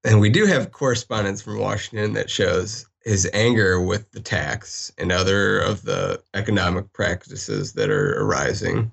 [0.04, 5.12] And we do have correspondence from Washington that shows his anger with the tax and
[5.12, 8.91] other of the economic practices that are arising.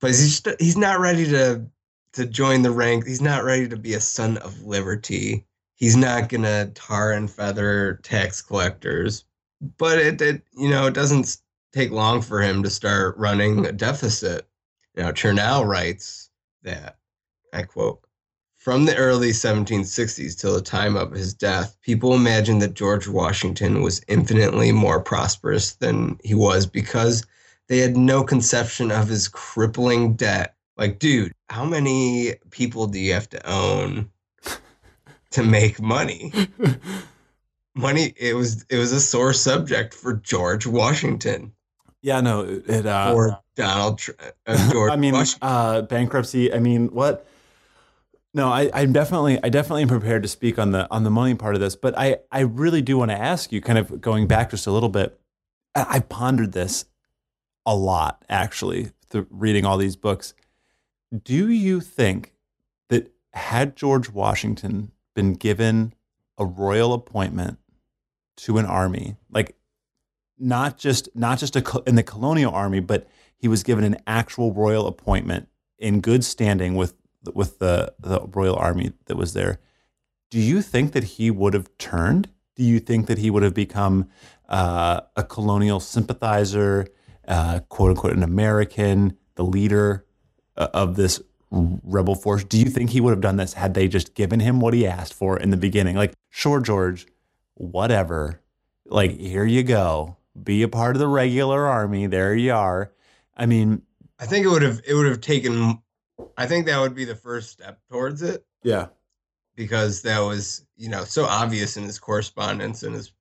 [0.00, 1.66] But he's he's not ready to
[2.14, 3.06] to join the rank.
[3.06, 5.44] He's not ready to be a son of liberty.
[5.74, 9.26] He's not gonna tar and feather tax collectors.
[9.76, 11.36] But it, it you know it doesn't
[11.74, 14.48] take long for him to start running a deficit.
[14.96, 16.30] Now Chernow writes
[16.62, 16.96] that
[17.52, 18.00] I quote
[18.60, 23.80] from the early 1760s till the time of his death, people imagined that George Washington
[23.80, 27.24] was infinitely more prosperous than he was because
[27.68, 30.56] they had no conception of his crippling debt.
[30.76, 34.10] Like, dude, how many people do you have to own
[35.30, 36.30] to make money?
[37.74, 41.52] Money it was it was a sore subject for George Washington
[42.02, 44.12] yeah, no, it, uh, or Donald Tr-
[44.46, 46.52] uh, George I mean, uh, bankruptcy.
[46.52, 47.26] I mean, what?
[48.32, 51.34] No, I, I'm definitely, I definitely am prepared to speak on the on the money
[51.34, 54.28] part of this, but I, I really do want to ask you, kind of going
[54.28, 55.18] back just a little bit.
[55.74, 56.84] I, I pondered this
[57.66, 60.34] a lot, actually, through reading all these books.
[61.24, 62.34] Do you think
[62.88, 65.92] that had George Washington been given
[66.38, 67.58] a royal appointment
[68.36, 69.56] to an army, like
[70.38, 74.52] not just not just a, in the colonial army, but he was given an actual
[74.52, 76.94] royal appointment in good standing with
[77.34, 79.60] with the the royal army that was there.
[80.30, 82.28] Do you think that he would have turned?
[82.56, 84.08] Do you think that he would have become
[84.48, 86.86] uh, a colonial sympathizer,
[87.26, 90.06] uh, quote unquote, an American, the leader
[90.56, 92.44] uh, of this rebel force?
[92.44, 94.86] Do you think he would have done this had they just given him what he
[94.86, 95.96] asked for in the beginning?
[95.96, 97.06] Like, sure, George,
[97.54, 98.40] whatever.
[98.86, 100.16] Like, here you go.
[100.40, 102.06] Be a part of the regular army.
[102.06, 102.92] There you are.
[103.36, 103.82] I mean,
[104.18, 105.80] I think it would have it would have taken
[106.36, 108.88] I think that would be the first step towards it yeah.
[109.56, 113.12] because that was, you know, so obvious in his correspondence and his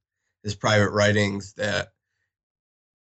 [0.43, 1.89] his private writings that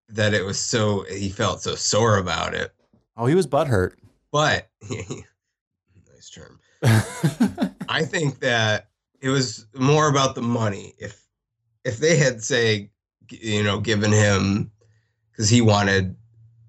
[0.09, 2.73] that it was so he felt so sore about it.
[3.15, 3.93] Oh, he was butthurt.
[4.31, 6.59] But nice term.
[7.89, 8.89] I think that
[9.21, 10.93] it was more about the money.
[10.97, 11.25] If
[11.85, 12.89] if they had say
[13.29, 14.71] you know given him
[15.31, 16.15] because he wanted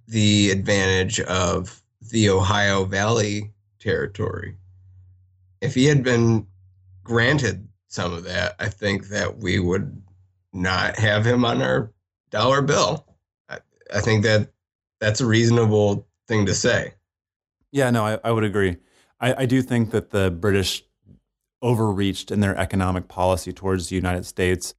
[0.06, 4.56] the advantage of the Ohio Valley territory.
[5.60, 6.46] If he had been
[7.04, 10.02] granted some of that, I think that we would
[10.52, 11.92] not have him on our
[12.30, 13.06] dollar bill.
[13.48, 13.58] I,
[13.94, 14.50] I think that
[15.00, 16.94] that's a reasonable thing to say.
[17.72, 18.78] Yeah, no, I, I would agree.
[19.20, 20.82] I, I do think that the British
[21.62, 24.74] overreached in their economic policy towards the United States.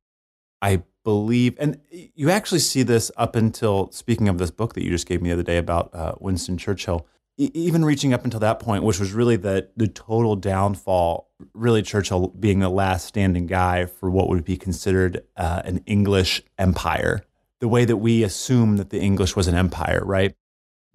[0.61, 4.89] I believe, and you actually see this up until speaking of this book that you
[4.89, 8.39] just gave me the other day about uh, Winston Churchill, e- even reaching up until
[8.39, 11.29] that point, which was really the the total downfall.
[11.53, 16.41] Really, Churchill being the last standing guy for what would be considered uh, an English
[16.57, 17.23] empire,
[17.59, 20.35] the way that we assume that the English was an empire, right?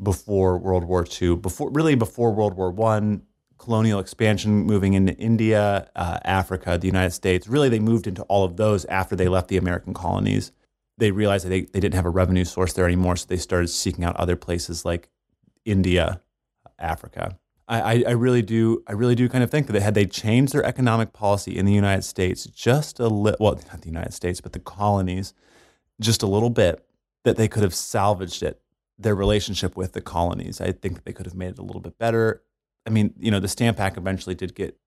[0.03, 3.23] Before World War II, before really before World War One,
[3.59, 7.49] colonial expansion moving into India, uh, Africa, the United States.
[7.49, 10.53] Really, they moved into all of those after they left the American colonies.
[10.99, 13.69] They realized that they, they didn't have a revenue source there anymore, so they started
[13.69, 15.09] seeking out other places like
[15.65, 16.21] India,
[16.79, 17.39] Africa.
[17.69, 20.65] I, I, really do I really do kind of think that had they changed their
[20.65, 24.53] economic policy in the United States just a little well not the United States but
[24.53, 25.35] the colonies
[26.01, 26.87] just a little bit
[27.25, 28.63] that they could have salvaged it
[28.99, 30.61] their relationship with the colonies.
[30.61, 32.43] I think that they could have made it a little bit better.
[32.87, 34.79] I mean, you know, the Stamp Act eventually did get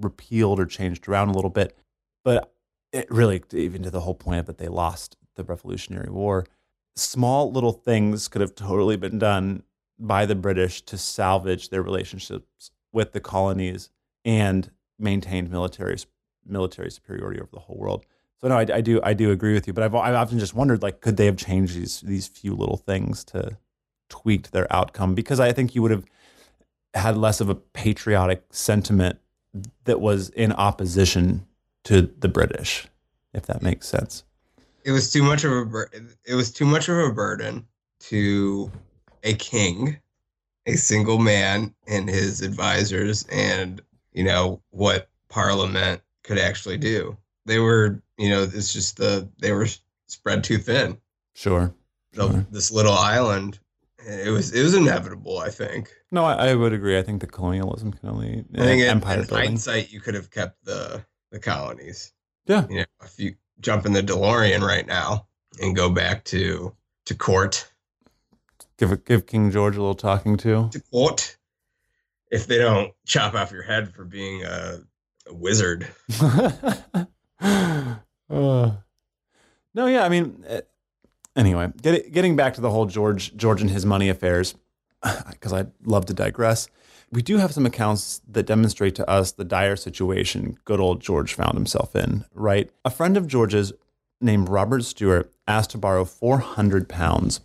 [0.00, 1.76] repealed or changed around a little bit,
[2.24, 2.52] but
[2.92, 6.46] it really, even to the whole point of that they lost the Revolutionary War,
[6.96, 9.62] small little things could have totally been done
[9.98, 13.90] by the British to salvage their relationships with the colonies
[14.24, 15.96] and maintained military
[16.46, 18.04] military superiority over the whole world.
[18.40, 20.54] So no, I, I do I do agree with you, but I've I've often just
[20.54, 23.56] wondered like could they have changed these these few little things to
[24.08, 26.04] tweaked their outcome because I think you would have
[26.94, 29.18] had less of a patriotic sentiment
[29.84, 31.46] that was in opposition
[31.84, 32.86] to the British,
[33.32, 34.24] if that makes sense.
[34.84, 35.86] It was too much of a
[36.24, 37.66] it was too much of a burden
[38.00, 38.70] to
[39.22, 39.98] a king,
[40.66, 43.80] a single man and his advisors and
[44.12, 47.16] you know what parliament could actually do.
[47.46, 49.68] They were, you know, it's just the they were
[50.06, 50.98] spread too thin.
[51.34, 51.72] Sure.
[52.12, 52.46] The, Sure.
[52.50, 53.58] This little island,
[54.06, 55.38] it was it was inevitable.
[55.38, 55.90] I think.
[56.10, 56.98] No, I, I would agree.
[56.98, 59.46] I think the colonialism can only I think in, empire in building.
[59.46, 62.12] hindsight, you could have kept the the colonies.
[62.46, 62.66] Yeah.
[62.68, 65.26] You know, if you jump in the DeLorean right now
[65.60, 66.74] and go back to
[67.06, 67.70] to court,
[68.78, 70.68] Give it- give King George a little talking to.
[70.72, 71.36] to court,
[72.30, 74.80] if they don't chop off your head for being a,
[75.28, 75.88] a wizard.
[78.30, 78.72] Uh,
[79.74, 80.60] no, yeah, I mean, uh,
[81.36, 84.54] anyway, get, getting back to the whole George George and his money affairs,
[85.30, 86.68] because I love to digress.
[87.10, 91.34] We do have some accounts that demonstrate to us the dire situation good old George
[91.34, 92.24] found himself in.
[92.34, 93.72] Right, a friend of George's
[94.20, 97.40] named Robert Stewart asked to borrow four hundred pounds.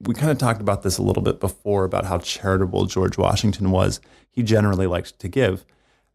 [0.00, 3.70] We kind of talked about this a little bit before about how charitable George Washington
[3.70, 4.00] was.
[4.30, 5.64] He generally liked to give.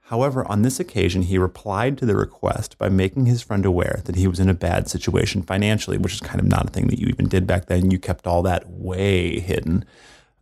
[0.09, 4.15] However, on this occasion, he replied to the request by making his friend aware that
[4.15, 6.97] he was in a bad situation financially, which is kind of not a thing that
[6.97, 7.91] you even did back then.
[7.91, 9.85] You kept all that way hidden.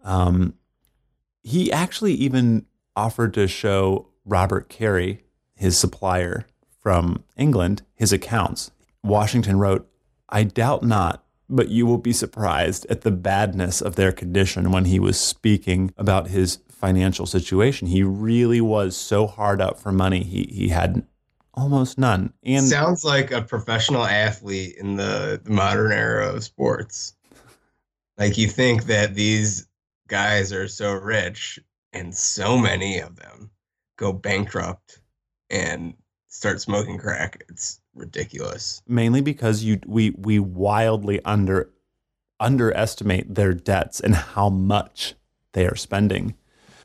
[0.05, 0.53] Um,
[1.43, 6.47] he actually even offered to show Robert Cary, his supplier
[6.81, 8.71] from England, his accounts.
[9.03, 9.91] Washington wrote,
[10.29, 14.85] I doubt not, but you will be surprised at the badness of their condition when
[14.85, 17.87] he was speaking about his financial situation.
[17.87, 20.23] He really was so hard up for money.
[20.23, 21.05] He he had
[21.53, 22.33] almost none.
[22.43, 27.15] And Sounds like a professional athlete in the, the modern era of sports.
[28.17, 29.67] Like you think that these
[30.07, 31.59] guys are so rich,
[31.93, 33.49] and so many of them
[33.97, 34.99] go bankrupt
[35.49, 35.95] and
[36.27, 37.43] start smoking crack.
[37.49, 38.81] It's ridiculous.
[38.87, 41.71] mainly because you we we wildly under
[42.39, 45.15] underestimate their debts and how much
[45.53, 46.35] they are spending.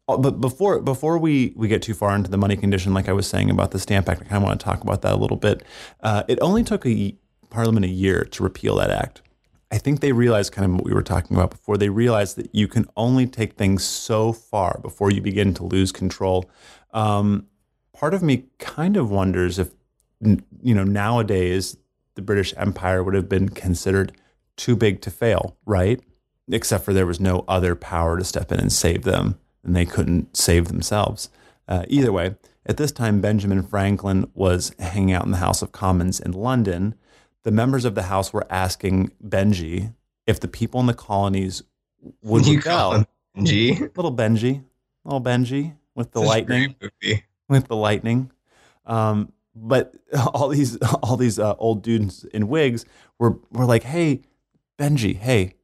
[0.09, 3.13] Uh, But before before we we get too far into the money condition, like I
[3.13, 5.17] was saying about the Stamp Act, I kind of want to talk about that a
[5.17, 5.63] little bit.
[6.01, 7.17] Uh, it only took a
[7.51, 9.23] Parliament a year to repeal that act.
[9.71, 11.79] I think they realized kind of what we were talking about before.
[11.79, 15.93] They realized that you can only take things so far before you begin to lose
[15.93, 16.51] control.
[16.93, 17.47] Um,
[17.95, 19.71] part of me kind of wonders if
[20.21, 21.77] you know nowadays
[22.15, 24.13] the British Empire would have been considered
[24.57, 26.01] too big to fail, right?
[26.51, 29.85] Except for there was no other power to step in and save them, and they
[29.85, 31.31] couldn't save themselves.
[31.69, 32.35] Uh, either way,
[32.67, 36.95] at this time, Benjamin Franklin was hanging out in the House of Commons in London.
[37.43, 39.95] The members of the House were asking Benji
[40.27, 41.63] if the people in the colonies
[42.23, 43.07] would you call rebel.
[43.35, 43.47] him
[43.97, 44.63] Little Benji,
[45.05, 46.77] little Benji with the lightning
[47.49, 48.31] with the lightning.
[48.87, 49.95] Um, but
[50.35, 52.85] all these all these uh, old dudes in wigs
[53.19, 54.23] were were like, "Hey,
[54.79, 55.55] Benji, hey,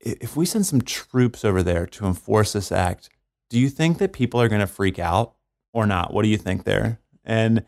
[0.00, 3.10] if we send some troops over there to enforce this act,
[3.48, 5.34] Do you think that people are going to freak out
[5.72, 6.12] or not?
[6.12, 7.00] What do you think there?
[7.24, 7.64] And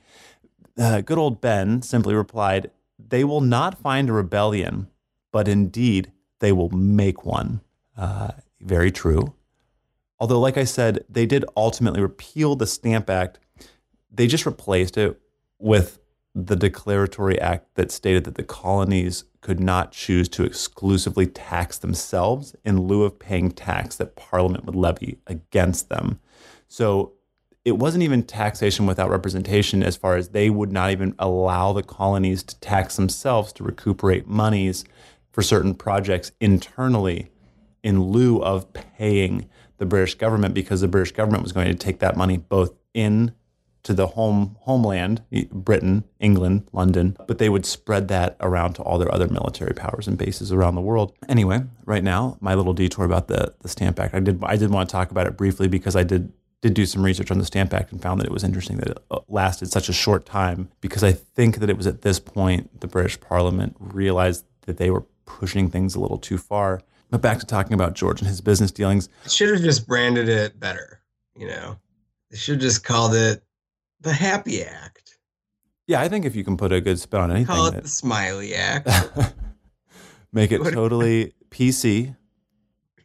[0.79, 4.89] uh, good old Ben simply replied, They will not find a rebellion,
[5.33, 7.61] but indeed they will make one.
[7.97, 9.35] Uh, very true.
[10.21, 13.39] Although, like I said, they did ultimately repeal the Stamp Act,
[14.11, 15.21] they just replaced it
[15.59, 16.01] with
[16.35, 22.57] the declaratory act that stated that the colonies could not choose to exclusively tax themselves
[22.65, 26.19] in lieu of paying tax that Parliament would levy against them.
[26.67, 27.13] So
[27.65, 31.83] it wasn't even taxation without representation, as far as they would not even allow the
[31.83, 34.85] colonies to tax themselves to recuperate monies
[35.33, 37.31] for certain projects internally
[37.83, 42.01] in lieu of paying the British government because the British government was going to take
[42.01, 43.33] that money both in
[43.89, 48.99] to the home homeland, Britain, England, London, but they would spread that around to all
[48.99, 51.15] their other military powers and bases around the world.
[51.27, 54.15] Anyway, right now, my little detour about the the Stamp Act.
[54.15, 56.31] I did I did want to talk about it briefly because I did
[56.61, 58.89] did do some research on the Stamp Act and found that it was interesting that
[58.89, 62.21] it uh, lasted such a short time because I think that it was at this
[62.21, 66.83] point the British Parliament realized that they were pushing things a little too far.
[67.09, 69.09] But back to talking about George and his business dealings.
[69.27, 71.01] Should have just branded it better,
[71.35, 71.79] you know.
[72.31, 73.43] They should have just called it
[74.01, 75.19] the Happy Act.
[75.87, 77.83] Yeah, I think if you can put a good spin on anything, Call it that-
[77.85, 78.89] the Smiley Act.
[80.33, 82.15] make it What- totally PC,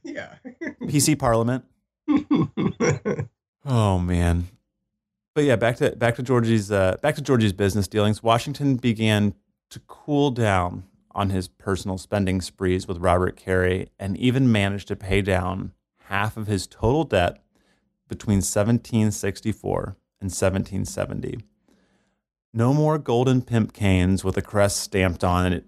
[0.03, 0.35] yeah.
[0.81, 1.63] PC Parliament.
[3.65, 4.49] Oh man.
[5.33, 8.21] But yeah, back to back to Georgie's uh, back to Georgie's business dealings.
[8.21, 9.33] Washington began
[9.69, 14.95] to cool down on his personal spending sprees with Robert Cary, and even managed to
[14.97, 15.71] pay down
[16.07, 17.41] half of his total debt
[18.09, 21.39] between 1764 and 1770.
[22.53, 25.65] No more golden pimp canes with a crest stamped on it,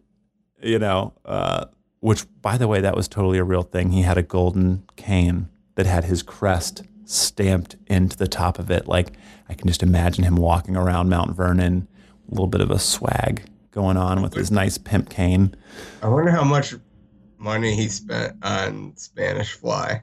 [0.61, 1.13] you know.
[1.25, 1.65] Uh,
[1.99, 3.91] which, by the way, that was totally a real thing.
[3.91, 8.87] He had a golden cane that had his crest stamped into the top of it.
[8.87, 9.13] Like
[9.49, 11.87] I can just imagine him walking around Mount Vernon,
[12.27, 15.55] a little bit of a swag going on with his nice pimp cane.
[16.01, 16.75] I wonder how much
[17.37, 20.01] money he spent on Spanish Fly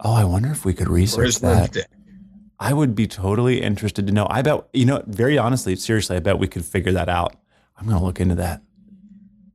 [0.00, 1.76] Oh, I wonder if we could research that.
[2.58, 4.26] I would be totally interested to know.
[4.30, 7.36] I bet, you know, very honestly, seriously, I bet we could figure that out.
[7.76, 8.62] I'm going to look into that.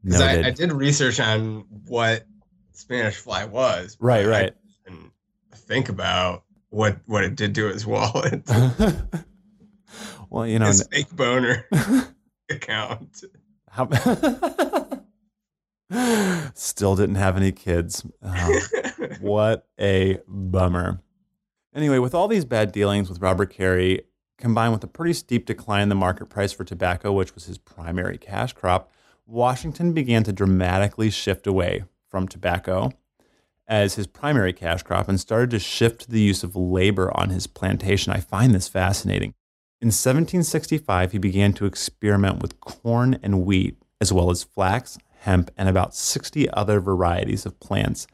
[0.09, 2.25] 'Cause I, I did research on what
[2.73, 3.97] Spanish Fly was.
[3.99, 4.53] right, right.
[4.85, 5.11] didn't
[5.53, 8.41] think about what what it did to his wallet,
[10.29, 11.67] well, you know, his fake boner
[12.49, 13.23] account.
[13.69, 13.87] how,
[16.55, 18.05] still didn't have any kids.
[18.23, 18.59] Oh,
[19.19, 21.01] what a bummer.
[21.73, 24.01] Anyway, with all these bad dealings with Robert Cary,
[24.37, 27.57] combined with a pretty steep decline in the market price for tobacco, which was his
[27.57, 28.91] primary cash crop,
[29.25, 32.91] Washington began to dramatically shift away from tobacco
[33.67, 37.47] as his primary cash crop and started to shift the use of labor on his
[37.47, 38.11] plantation.
[38.11, 39.33] I find this fascinating.
[39.79, 45.49] In 1765, he began to experiment with corn and wheat, as well as flax, hemp,
[45.57, 48.07] and about 60 other varieties of plants.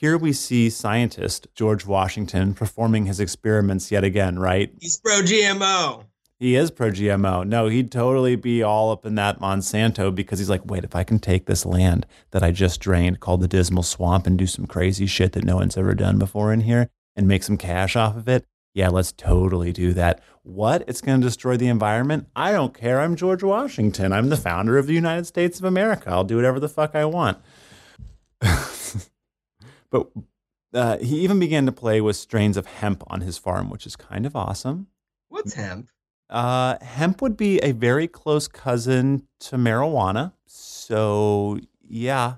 [0.00, 4.72] Here we see scientist George Washington performing his experiments yet again, right?
[4.80, 6.04] He's pro GMO.
[6.38, 7.46] He is pro GMO.
[7.46, 11.04] No, he'd totally be all up in that Monsanto because he's like, wait, if I
[11.04, 14.66] can take this land that I just drained called the Dismal Swamp and do some
[14.66, 18.16] crazy shit that no one's ever done before in here and make some cash off
[18.16, 20.22] of it, yeah, let's totally do that.
[20.44, 20.82] What?
[20.88, 22.26] It's going to destroy the environment?
[22.34, 23.02] I don't care.
[23.02, 24.14] I'm George Washington.
[24.14, 26.08] I'm the founder of the United States of America.
[26.08, 27.36] I'll do whatever the fuck I want.
[29.90, 30.08] but
[30.72, 33.96] uh, he even began to play with strains of hemp on his farm, which is
[33.96, 34.88] kind of awesome.
[35.28, 35.88] What's hemp?
[36.28, 40.32] Uh, hemp would be a very close cousin to marijuana.
[40.46, 42.36] So, yeah,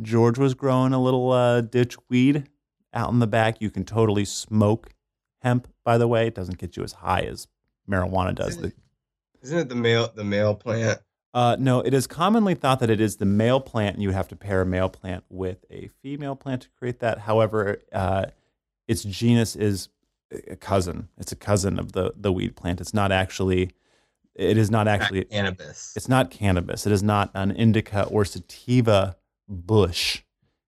[0.00, 2.48] George was growing a little uh, ditch weed
[2.92, 3.60] out in the back.
[3.60, 4.90] You can totally smoke
[5.40, 6.26] hemp, by the way.
[6.26, 7.46] It doesn't get you as high as
[7.88, 8.56] marijuana does.
[8.56, 8.76] Isn't it,
[9.42, 11.00] isn't it the male the male plant?
[11.34, 14.28] Uh, no, it is commonly thought that it is the male plant, and you have
[14.28, 17.20] to pair a male plant with a female plant to create that.
[17.20, 18.26] However, uh,
[18.86, 19.88] its genus is
[20.50, 21.08] a cousin.
[21.18, 22.80] It's a cousin of the the weed plant.
[22.80, 23.70] It's not actually.
[24.34, 25.20] It is not actually.
[25.20, 25.92] Not cannabis.
[25.96, 26.86] It's not cannabis.
[26.86, 29.16] It is not an indica or sativa
[29.48, 30.22] bush.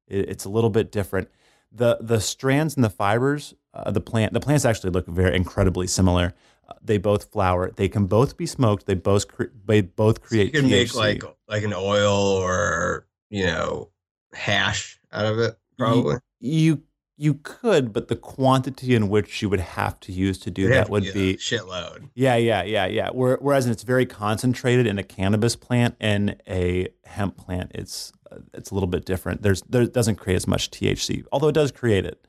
[0.07, 1.29] It, it's a little bit different.
[1.71, 5.87] the The strands and the fibers, uh, the plant, the plants actually look very incredibly
[5.87, 6.35] similar.
[6.83, 7.71] They both flower.
[7.75, 8.87] They can both be smoked.
[8.87, 10.55] They both cre- they both So create.
[10.55, 13.91] you can make like like an oil or you know
[14.33, 16.17] hash out of it probably.
[16.41, 16.83] you
[17.17, 20.77] you could, but the quantity in which you would have to use to do It'd
[20.77, 22.09] that would a be shitload.
[22.15, 23.11] yeah yeah yeah yeah.
[23.13, 28.13] Whereas it's very concentrated in a cannabis plant and a hemp plant, it's
[28.53, 29.43] it's a little bit different.
[29.43, 32.27] There's there doesn't create as much THC, although it does create it.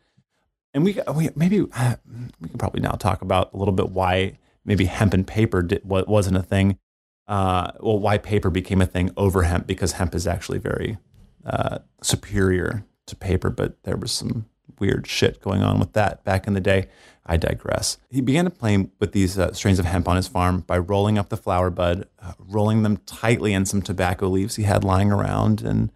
[0.76, 1.96] And we, we maybe uh,
[2.42, 5.82] we can probably now talk about a little bit why maybe hemp and paper did,
[5.86, 6.78] wasn't a thing.
[7.28, 10.98] Uh, well, why paper became a thing over hemp because hemp is actually very
[11.46, 14.48] uh, superior to paper, but there was some
[14.78, 16.88] weird shit going on with that back in the day.
[17.26, 17.98] I digress.
[18.10, 21.18] He began to play with these uh, strains of hemp on his farm by rolling
[21.18, 25.12] up the flower bud, uh, rolling them tightly in some tobacco leaves he had lying
[25.12, 25.92] around, and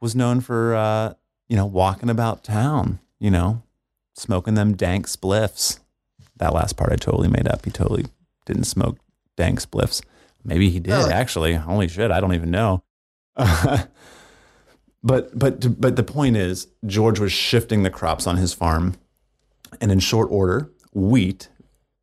[0.00, 1.14] was known for, uh,
[1.48, 3.62] you know, walking about town, you know,
[4.18, 5.80] smoking them dank spliffs.
[6.36, 7.64] That last part I totally made up.
[7.64, 8.06] He totally
[8.46, 8.98] didn't smoke
[9.36, 10.02] dank spliffs.
[10.44, 11.10] Maybe he did, oh.
[11.10, 11.54] actually.
[11.54, 12.82] Holy shit, I don't even know.
[13.36, 13.88] but
[15.02, 18.96] but but the point is, George was shifting the crops on his farm,
[19.80, 21.48] and in short order, wheat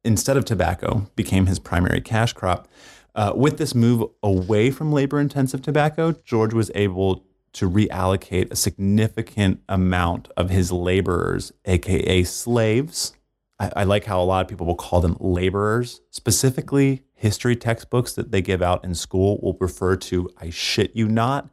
[0.03, 2.67] instead of tobacco became his primary cash crop.
[3.15, 7.23] Uh, with this move away from labor-intensive tobacco, George was able
[7.55, 13.13] to reallocate a significant amount of his laborers, aka slaves.
[13.57, 16.01] I, I, like how a lot of people will call them laborers.
[16.09, 21.07] Specifically, history textbooks that they give out in school will refer to, I shit you
[21.07, 21.49] not,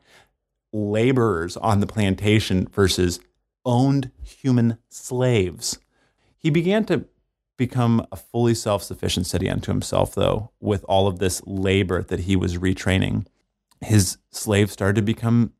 [0.72, 3.20] laborers on the plantation versus
[3.64, 5.78] owned human slaves.
[6.36, 7.04] He began to
[7.56, 12.20] become a fully self sufficient city unto himself, though, with all of this labor that
[12.20, 13.24] he was retraining.
[13.80, 15.52] His slaves started to become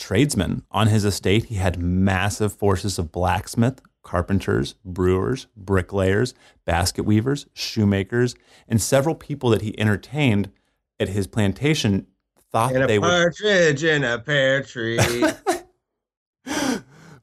[0.00, 0.64] tradesmen.
[0.72, 6.34] On his estate, he had massive forces of blacksmith, carpenters, brewers, bricklayers,
[6.64, 8.34] basket weavers, shoemakers,
[8.66, 10.50] and several people that he entertained
[10.98, 12.06] at his plantation
[12.50, 14.98] thought in they a partridge in a pear tree.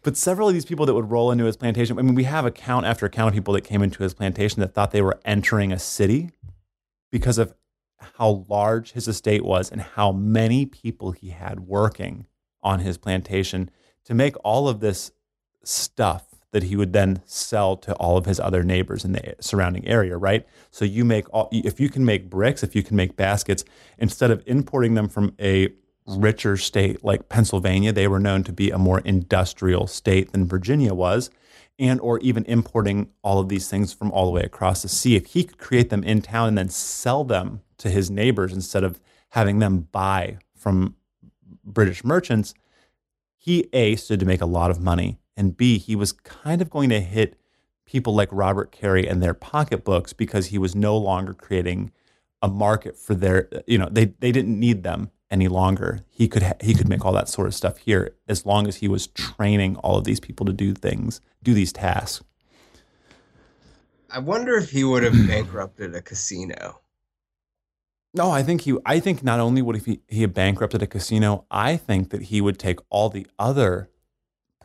[0.04, 2.46] but several of these people that would roll into his plantation, I mean, we have
[2.46, 5.74] account after account of people that came into his plantation that thought they were entering
[5.74, 6.30] a city
[7.12, 7.54] because of
[8.18, 12.28] how large his estate was and how many people he had working
[12.68, 13.70] on his plantation
[14.04, 15.12] to make all of this
[15.64, 19.88] stuff that he would then sell to all of his other neighbors in the surrounding
[19.88, 20.46] area, right?
[20.70, 23.64] So you make all if you can make bricks, if you can make baskets,
[23.98, 25.70] instead of importing them from a
[26.06, 30.94] richer state like Pennsylvania, they were known to be a more industrial state than Virginia
[30.94, 31.30] was,
[31.80, 35.16] and or even importing all of these things from all the way across the sea.
[35.16, 38.84] If he could create them in town and then sell them to his neighbors instead
[38.84, 39.00] of
[39.30, 40.96] having them buy from
[41.68, 42.54] British merchants,
[43.38, 46.70] he A stood to make a lot of money and B, he was kind of
[46.70, 47.40] going to hit
[47.86, 51.92] people like Robert Cary and their pocketbooks because he was no longer creating
[52.42, 56.02] a market for their, you know, they, they didn't need them any longer.
[56.10, 58.78] He could ha- he could make all that sort of stuff here as long as
[58.78, 62.24] he was training all of these people to do things, do these tasks.
[64.10, 66.80] I wonder if he would have bankrupted a casino.
[68.18, 68.76] No, I think he.
[68.86, 72.42] I think not only would he he have bankrupted a casino, I think that he
[72.42, 73.90] would take all the other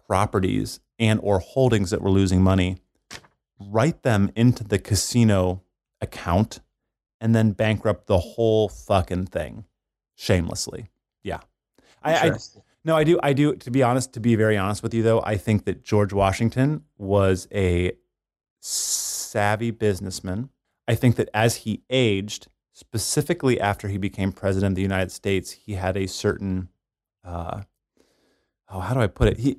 [0.06, 2.78] properties and or holdings that were losing money,
[3.60, 5.62] write them into the casino
[6.00, 6.60] account
[7.20, 9.64] and then bankrupt the whole fucking thing
[10.14, 10.90] shamelessly.
[11.22, 11.40] Yeah.
[12.02, 12.32] I, I
[12.84, 13.20] no, I do.
[13.22, 13.54] I do.
[13.54, 16.82] To be honest, to be very honest with you, though, I think that George Washington
[16.98, 17.92] was a
[18.60, 20.48] savvy businessman.
[20.88, 25.50] I think that as he aged, specifically after he became president of the United States,
[25.50, 26.68] he had a certain,
[27.24, 27.62] uh,
[28.70, 29.38] oh, how do I put it?
[29.38, 29.58] He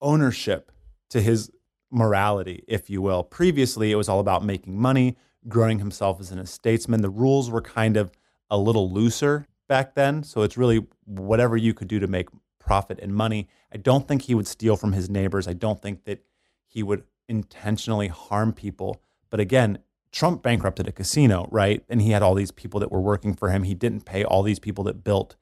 [0.00, 0.70] ownership
[1.10, 1.50] to his
[1.90, 3.22] morality, if you will.
[3.22, 5.16] Previously, it was all about making money,
[5.48, 7.00] growing himself as an statesman.
[7.00, 8.10] The rules were kind of
[8.50, 10.22] a little looser back then.
[10.22, 12.28] So it's really whatever you could do to make
[12.58, 13.48] profit and money.
[13.72, 15.48] I don't think he would steal from his neighbors.
[15.48, 16.24] I don't think that
[16.66, 19.00] he would intentionally harm people.
[19.30, 19.78] But again,
[20.14, 21.82] Trump bankrupted a casino, right?
[21.88, 23.64] And he had all these people that were working for him.
[23.64, 25.34] He didn't pay all these people that built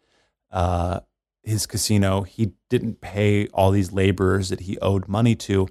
[0.50, 1.00] uh,
[1.42, 2.22] his casino.
[2.22, 5.68] He didn't pay all these laborers that he owed money to.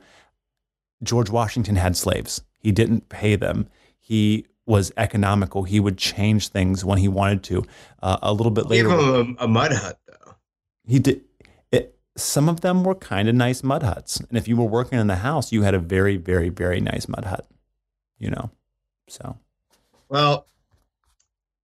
[1.01, 2.43] George Washington had slaves.
[2.59, 3.67] He didn't pay them.
[3.99, 5.63] He was economical.
[5.63, 7.65] He would change things when he wanted to.
[8.03, 10.35] Uh, a little bit later, a, a mud hut though.
[10.85, 11.23] He did.
[11.71, 14.99] It, some of them were kind of nice mud huts, and if you were working
[14.99, 17.47] in the house, you had a very, very, very nice mud hut.
[18.19, 18.51] You know,
[19.11, 19.37] so.
[20.09, 20.47] Well,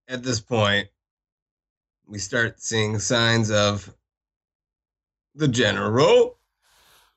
[0.08, 0.88] at this point,
[2.08, 3.94] we start seeing signs of
[5.36, 6.38] the general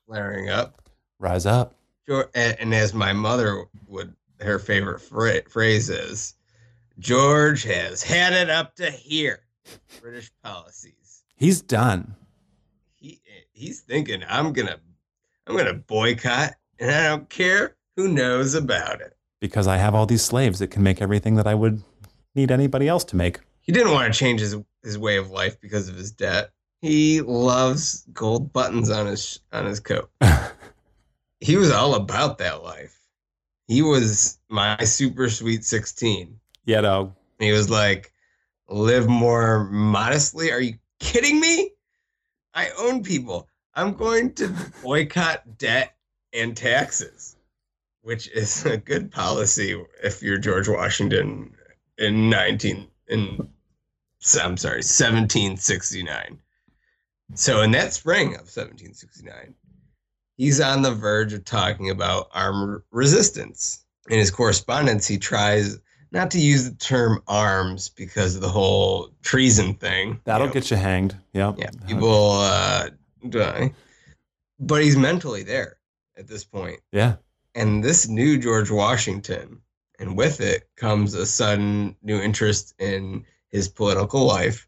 [0.05, 0.81] flaring up.
[1.19, 1.75] Rise up.
[2.35, 4.99] And as my mother would, her favorite
[5.49, 6.35] phrase is,
[6.99, 9.43] George has had it up to here.
[10.01, 11.23] British policies.
[11.35, 12.15] He's done.
[12.95, 13.21] He
[13.51, 14.77] he's thinking I'm gonna
[15.47, 20.05] I'm gonna boycott, and I don't care who knows about it because I have all
[20.05, 21.83] these slaves that can make everything that I would
[22.33, 23.39] need anybody else to make.
[23.59, 26.51] He didn't want to change his his way of life because of his debt.
[26.79, 30.09] He loves gold buttons on his on his coat.
[31.41, 32.97] he was all about that life.
[33.67, 36.39] He was my super sweet 16.
[36.65, 37.15] Yeah, uh, dog.
[37.39, 38.11] He was like,
[38.69, 40.51] live more modestly.
[40.51, 41.71] Are you kidding me?
[42.53, 43.47] I own people.
[43.73, 45.95] I'm going to boycott debt
[46.33, 47.37] and taxes,
[48.01, 51.53] which is a good policy if you're George Washington
[51.97, 53.49] in 19 in
[54.43, 56.39] I'm sorry, 1769.
[57.33, 59.55] So in that spring of 1769,
[60.37, 63.85] he's on the verge of talking about armed resistance.
[64.09, 65.79] In his correspondence, he tries
[66.11, 70.19] not to use the term arms because of the whole treason thing.
[70.25, 70.53] That'll you know.
[70.53, 71.15] get you hanged.
[71.33, 71.55] Yep.
[71.57, 72.89] Yeah, people uh,
[73.29, 73.73] die.
[74.59, 75.77] But he's mentally there
[76.17, 76.79] at this point.
[76.91, 77.15] Yeah.
[77.53, 79.61] And this new George Washington,
[79.99, 84.67] and with it comes a sudden new interest in his political life.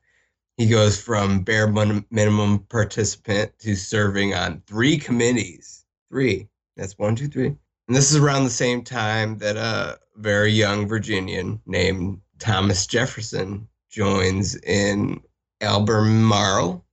[0.58, 5.86] He goes from bare minimum participant to serving on three committees.
[6.10, 6.48] Three.
[6.78, 7.56] That's one, two, three.
[7.88, 13.68] And this is around the same time that a very young Virginian named Thomas Jefferson
[13.90, 15.22] joins in
[15.62, 16.86] Albemarle.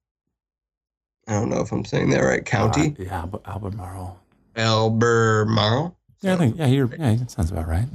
[1.27, 2.45] I don't know if I'm saying that right.
[2.45, 3.43] County Uh, yeah, but
[4.57, 5.97] Albemarle.
[6.21, 7.87] Yeah, I think yeah, you're yeah, that sounds about right.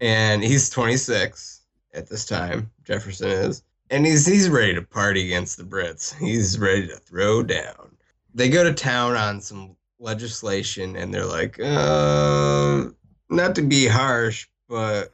[0.00, 1.62] and he's 26
[1.94, 2.70] at this time.
[2.84, 6.14] Jefferson is, and he's he's ready to party against the Brits.
[6.16, 7.96] He's ready to throw down.
[8.34, 12.86] They go to town on some legislation, and they're like, uh,
[13.30, 15.12] not to be harsh, but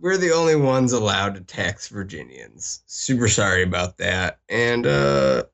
[0.00, 2.82] we're the only ones allowed to tax Virginians.
[2.86, 5.44] Super sorry about that, and uh,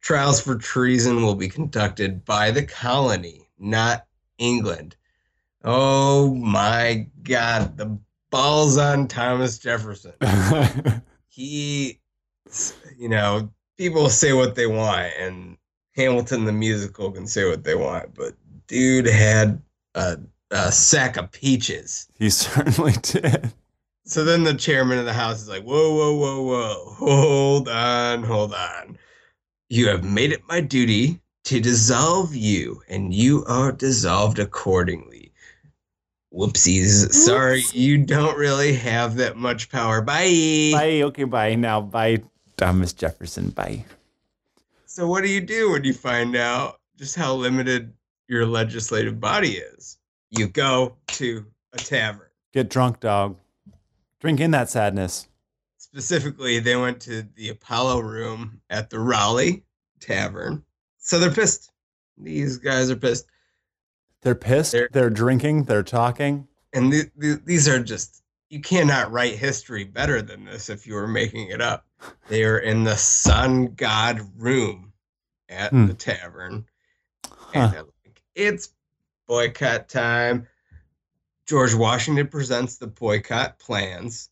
[0.00, 4.06] trials for treason will be conducted by the colony, not
[4.38, 4.96] England.
[5.64, 7.98] Oh my God, the
[8.30, 10.12] balls on Thomas Jefferson.
[11.34, 11.98] He,
[12.98, 15.56] you know, people say what they want, and
[15.96, 18.34] Hamilton the musical can say what they want, but
[18.66, 19.62] dude had
[19.94, 20.18] a,
[20.50, 22.06] a sack of peaches.
[22.18, 23.50] he certainly did.
[24.04, 28.22] So then the chairman of the house is like, whoa, whoa, whoa, whoa, hold on,
[28.22, 28.98] hold on.
[29.70, 35.32] You have made it my duty to dissolve you, and you are dissolved accordingly.
[36.32, 37.12] Whoopsies.
[37.12, 40.00] Sorry, you don't really have that much power.
[40.00, 40.70] Bye.
[40.72, 41.02] Bye.
[41.02, 41.24] Okay.
[41.24, 41.54] Bye.
[41.56, 41.80] Now.
[41.80, 42.22] Bye,
[42.56, 43.50] Thomas Jefferson.
[43.50, 43.84] Bye.
[44.86, 47.92] So, what do you do when you find out just how limited
[48.28, 49.98] your legislative body is?
[50.30, 52.28] You go to a tavern.
[52.54, 53.36] Get drunk, dog.
[54.20, 55.28] Drink in that sadness.
[55.76, 59.64] Specifically, they went to the Apollo room at the Raleigh
[60.00, 60.64] Tavern.
[61.02, 61.70] So they're pissed.
[62.16, 63.26] These guys are pissed.
[64.22, 64.72] They're pissed.
[64.72, 65.64] They're, They're- drinking.
[65.64, 66.46] They're talking.
[66.72, 70.94] And th- th- these are just, you cannot write history better than this if you
[70.94, 71.86] were making it up.
[72.28, 74.92] They are in the sun god room
[75.48, 75.86] at Hmm.
[75.86, 76.64] the tavern.
[77.54, 78.70] And they're like, it's
[79.28, 80.46] boycott time.
[81.46, 84.30] George Washington presents the boycott plans,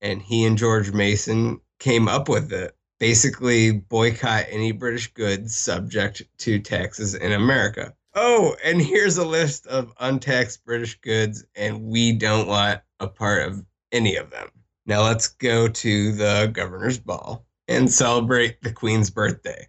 [0.00, 2.74] and he and George Mason came up with it.
[3.02, 7.92] Basically, boycott any British goods subject to taxes in America.
[8.14, 13.48] Oh, and here's a list of untaxed British goods, and we don't want a part
[13.48, 14.50] of any of them.
[14.86, 19.66] Now let's go to the governor's ball and celebrate the Queen's birthday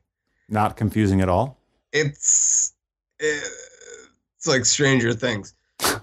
[0.48, 1.58] Not confusing at all.
[1.92, 2.76] it's
[3.18, 5.56] it's like Stranger Things.
[5.80, 6.00] it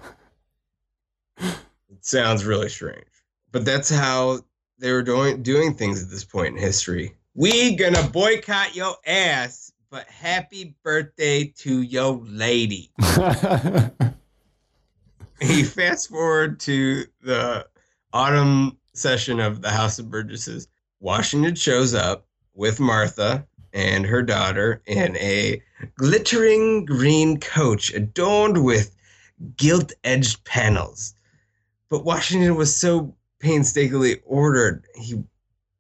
[2.01, 3.07] sounds really strange,
[3.53, 4.41] but that's how
[4.81, 7.14] they were doing doing things at this point in history.
[7.41, 12.91] We gonna boycott your ass, but happy birthday to your lady.
[15.41, 17.66] he fast forward to the
[18.12, 20.68] autumn session of the House of Burgesses.
[21.01, 25.62] Washington shows up with Martha and her daughter in a
[25.95, 28.95] glittering green coach adorned with
[29.57, 31.14] gilt edged panels.
[31.88, 35.24] But Washington was so painstakingly ordered, he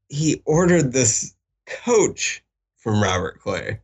[0.08, 1.34] he ordered this
[1.84, 2.42] coach
[2.76, 3.80] from Robert Clay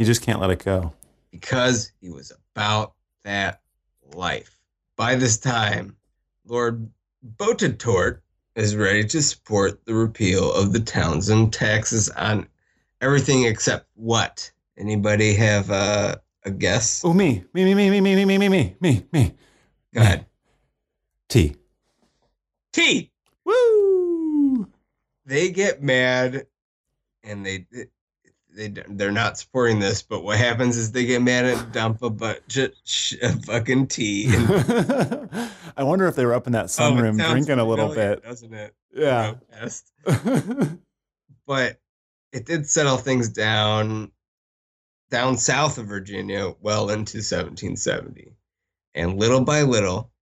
[0.00, 0.94] he just can't let it go.
[1.30, 3.60] because he was about that
[4.14, 4.56] life.
[4.96, 5.94] By this time,
[6.46, 6.90] Lord
[7.36, 8.20] Botetourt
[8.54, 12.48] is ready to support the repeal of the Townshend taxes on
[13.02, 14.50] everything except what?
[14.78, 16.16] Anybody have uh,
[16.46, 17.04] a guess?
[17.04, 19.34] Oh, me, me, me, me, me, me, me, me, me, me, me, me.
[19.92, 20.24] Go ahead.
[21.28, 21.56] T.
[22.72, 23.10] T.
[23.44, 24.66] Woo!
[25.26, 26.46] They get mad,
[27.24, 27.84] and they eh,
[28.56, 30.02] they they're not supporting this.
[30.02, 33.14] But what happens is they get mad and dump a bunch of sh-
[33.44, 34.26] fucking tea.
[34.34, 35.30] And,
[35.76, 38.22] I wonder if they were up in that Oh, sunroom sounds drinking a little bit.
[38.22, 38.74] doesn't it?
[38.94, 39.34] Yeah.
[41.46, 41.80] But
[42.32, 44.12] it did settle things down.
[45.10, 48.32] down south of Virginia well into 1770.
[48.94, 50.12] And little by little,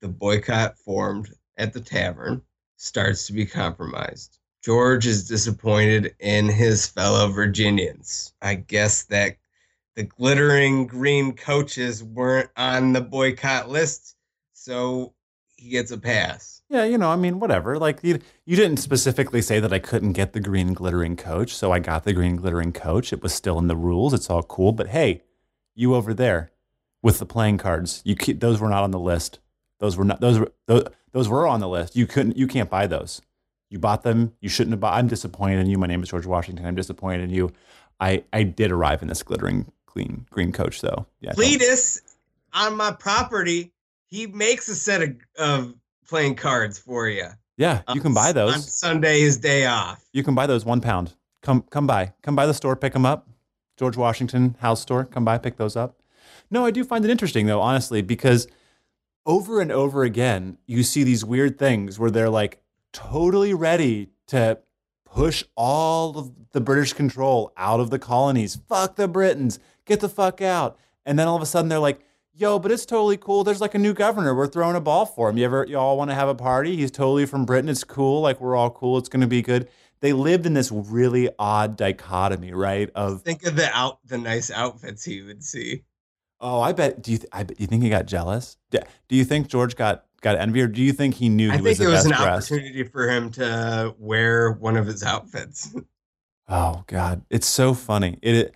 [0.00, 2.42] the boycott formed at the tavern
[2.76, 4.38] starts to be compromised.
[4.64, 8.32] George is disappointed in his fellow Virginians.
[8.40, 9.36] I guess that
[9.94, 14.16] the glittering green coaches weren't on the boycott list,
[14.54, 15.12] so
[15.56, 16.62] he gets a pass.
[16.70, 17.78] Yeah, you know, I mean, whatever.
[17.78, 21.70] Like you, you didn't specifically say that I couldn't get the green glittering coach, so
[21.70, 23.12] I got the green glittering coach.
[23.12, 24.14] It was still in the rules.
[24.14, 24.72] It's all cool.
[24.72, 25.20] But hey,
[25.74, 26.52] you over there
[27.02, 29.40] with the playing cards, you keep, those were not on the list.
[29.78, 31.96] Those were not those were those, those were on the list.
[31.96, 33.20] You couldn't you can't buy those.
[33.70, 34.34] You bought them.
[34.40, 34.94] You shouldn't have bought.
[34.94, 35.78] I'm disappointed in you.
[35.78, 36.66] My name is George Washington.
[36.66, 37.52] I'm disappointed in you.
[38.00, 41.06] I I did arrive in this glittering clean green coach though.
[41.20, 41.32] Yeah.
[41.32, 42.00] Cletus
[42.52, 43.72] on my property,
[44.06, 45.74] he makes a set of, of
[46.06, 47.26] playing cards for you.
[47.56, 48.54] Yeah, you can buy those.
[48.54, 48.60] On.
[48.60, 50.04] Sunday, his day off.
[50.12, 51.14] You can buy those one pound.
[51.42, 52.12] Come come by.
[52.22, 53.28] Come by the store, pick them up.
[53.76, 55.04] George Washington House Store.
[55.04, 56.00] Come by, pick those up.
[56.50, 58.46] No, I do find it interesting though, honestly, because
[59.26, 62.60] over and over again, you see these weird things where they're like
[62.94, 64.58] totally ready to
[65.04, 68.56] push all of the British control out of the colonies.
[68.68, 69.58] Fuck the Britons.
[69.84, 70.78] Get the fuck out.
[71.04, 72.00] And then all of a sudden they're like,
[72.32, 73.44] yo, but it's totally cool.
[73.44, 74.34] There's like a new governor.
[74.34, 75.36] We're throwing a ball for him.
[75.36, 76.76] You ever, you all want to have a party?
[76.76, 77.68] He's totally from Britain.
[77.68, 78.22] It's cool.
[78.22, 78.96] Like we're all cool.
[78.98, 79.68] It's going to be good.
[80.00, 82.90] They lived in this really odd dichotomy, right?
[82.94, 85.82] Of, Think of the out the nice outfits he would see.
[86.40, 88.56] oh, I bet, do you, th- I bet, do you think he got jealous?
[88.70, 88.80] Do
[89.10, 91.80] you think George got, got envy or do you think he knew he I think
[91.80, 92.52] it was an dressed?
[92.52, 95.74] opportunity for him to wear one of his outfits.
[96.48, 98.18] Oh God, it's so funny.
[98.22, 98.54] It.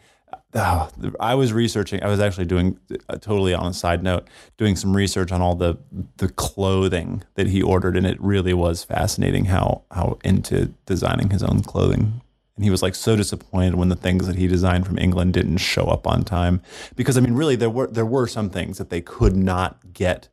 [0.54, 0.90] Oh,
[1.20, 2.02] I was researching.
[2.02, 5.54] I was actually doing uh, totally on a side note, doing some research on all
[5.56, 5.78] the
[6.18, 11.42] the clothing that he ordered, and it really was fascinating how how into designing his
[11.42, 12.20] own clothing.
[12.56, 15.58] And he was like so disappointed when the things that he designed from England didn't
[15.58, 16.62] show up on time,
[16.96, 20.28] because I mean, really, there were there were some things that they could not get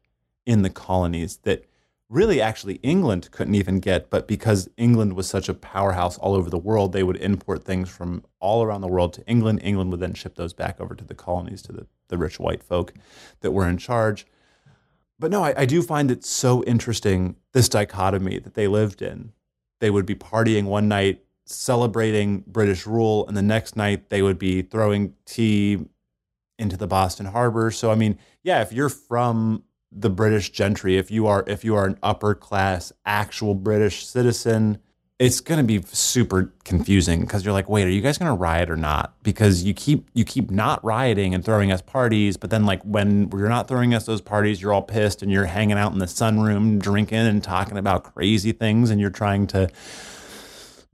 [0.46, 1.66] in the colonies that
[2.10, 6.50] really actually England couldn't even get, but because England was such a powerhouse all over
[6.50, 9.60] the world, they would import things from all around the world to England.
[9.64, 12.64] England would then ship those back over to the colonies, to the, the rich white
[12.64, 12.94] folk
[13.42, 14.26] that were in charge.
[15.18, 19.32] But no, I, I do find it so interesting this dichotomy that they lived in.
[19.80, 24.40] They would be partying one night, celebrating British rule, and the next night they would
[24.40, 25.86] be throwing tea
[26.58, 27.72] into the Boston Harbor.
[27.72, 31.76] So I mean, yeah, if you're from the British gentry, if you are if you
[31.76, 34.80] are an upper class actual British citizen,
[35.18, 38.38] it's going to be super confusing because you're like, wait, are you guys going to
[38.38, 39.14] riot or not?
[39.24, 43.30] Because you keep you keep not rioting and throwing us parties, but then like when
[43.32, 46.06] you're not throwing us those parties, you're all pissed and you're hanging out in the
[46.06, 49.70] sunroom drinking and talking about crazy things, and you're trying to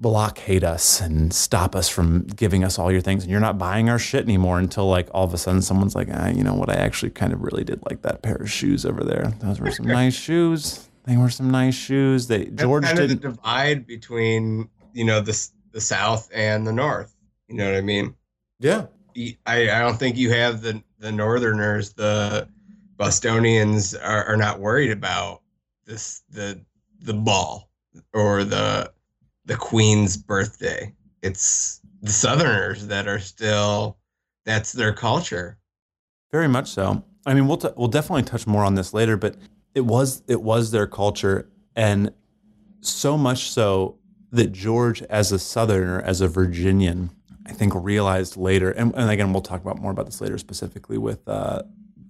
[0.02, 3.24] blockade us and stop us from giving us all your things.
[3.24, 6.08] And you're not buying our shit anymore until like all of a sudden someone's like
[6.12, 6.70] ah, you know what?
[6.70, 9.34] I actually kind of really did like that pair of shoes over there.
[9.40, 10.90] Those were some nice shoes.
[11.06, 12.28] They were some nice shoes.
[12.28, 16.66] They That's george kind of didn't the divide between you know the the South and
[16.66, 17.16] the North.
[17.48, 18.16] You know what I mean?
[18.60, 18.86] yeah.
[19.46, 22.48] I, I don't think you have the the Northerners, the
[22.98, 25.42] Bostonians are, are not worried about
[25.86, 26.62] this the
[27.02, 27.70] the ball
[28.14, 28.92] or the
[29.46, 30.94] the Queen's birthday.
[31.22, 33.98] It's the Southerners that are still
[34.46, 35.58] that's their culture.
[36.32, 37.04] Very much so.
[37.26, 39.36] I mean, we'll t- we'll definitely touch more on this later, but
[39.76, 42.12] it was it was their culture, and
[42.82, 43.98] so much so
[44.32, 47.12] that George, as a Southerner, as a Virginian,
[47.46, 50.98] I think realized later, and, and again, we'll talk about more about this later, specifically
[50.98, 51.64] with uh,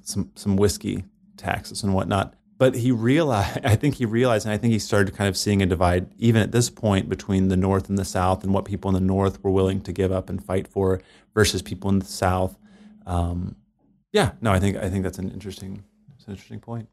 [0.03, 1.03] some some whiskey
[1.36, 2.36] taxes and whatnot.
[2.62, 5.64] But he realized, I think he realized, and I think he started kind of seeing
[5.64, 8.88] a divide, even at this point, between the North and the South, and what people
[8.89, 11.01] in the North were willing to give up and fight for
[11.34, 12.59] versus people in the South.
[13.07, 13.55] Um,
[14.14, 15.84] yeah, no, I think I think that's an interesting,
[16.16, 16.88] it's an interesting point.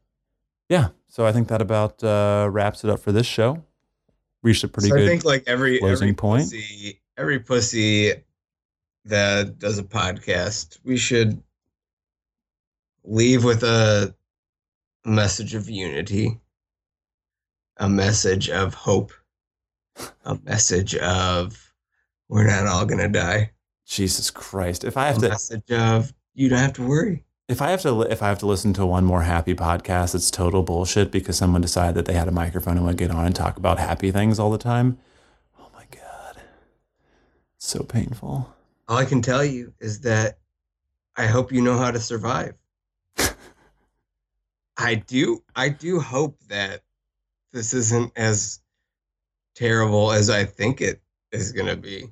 [0.69, 3.63] Yeah, so I think that about uh, wraps it up for this show.
[4.41, 5.05] Reached a pretty so good.
[5.05, 6.45] I think like every closing every point.
[6.45, 8.13] pussy, every pussy
[9.05, 11.43] that does a podcast, we should
[13.03, 14.15] leave with a
[15.05, 16.39] message of unity,
[17.77, 19.11] a message of hope,
[20.25, 21.73] a message of
[22.27, 23.51] we're not all gonna die,
[23.85, 24.83] Jesus Christ!
[24.83, 27.23] If I have a to, message of you don't have to worry.
[27.47, 30.29] if I have to, if I have to listen to one more happy podcast, it's
[30.29, 33.35] total bullshit because someone decided that they had a microphone and would get on and
[33.35, 34.99] talk about happy things all the time.
[35.59, 36.37] Oh my god,
[37.55, 38.53] it's so painful.
[38.87, 40.37] All I can tell you is that
[41.17, 42.53] I hope you know how to survive.
[44.79, 46.83] I do I do hope that
[47.51, 48.61] this isn't as
[49.55, 51.01] terrible as I think it
[51.31, 52.09] is going to be.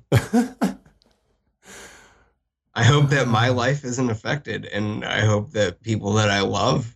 [2.74, 6.94] I hope that my life isn't affected, and I hope that people that I love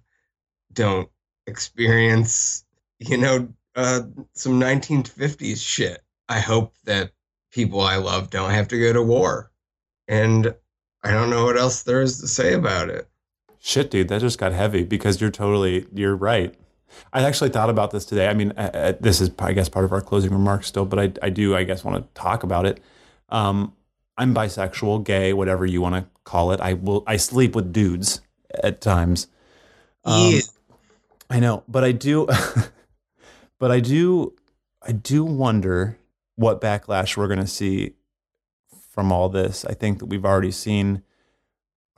[0.73, 1.09] don't
[1.47, 2.65] experience,
[2.99, 4.03] you know, uh,
[4.35, 6.03] some 1950s shit.
[6.29, 7.13] I hope that
[7.51, 9.51] people I love don't have to go to war.
[10.07, 10.55] And
[11.03, 13.09] I don't know what else there is to say about it.
[13.65, 16.53] Shit, dude, that just got heavy because you're totally, you're right.
[17.13, 18.27] I actually thought about this today.
[18.27, 20.99] I mean, uh, uh, this is, I guess, part of our closing remarks still, but
[20.99, 22.81] I, I do, I guess, want to talk about it.
[23.29, 23.73] Um,
[24.19, 26.61] I'm bisexual, gay, whatever you want to call it.
[26.61, 28.21] I will, I sleep with dudes
[28.65, 29.29] at times.
[30.05, 30.41] Um, yeah.
[31.31, 32.27] I know, but I do,
[33.61, 34.35] but I do,
[34.83, 35.99] I do wonder
[36.35, 37.93] what backlash we're going to see
[38.91, 39.65] from all this.
[39.65, 41.05] I think that we've already seen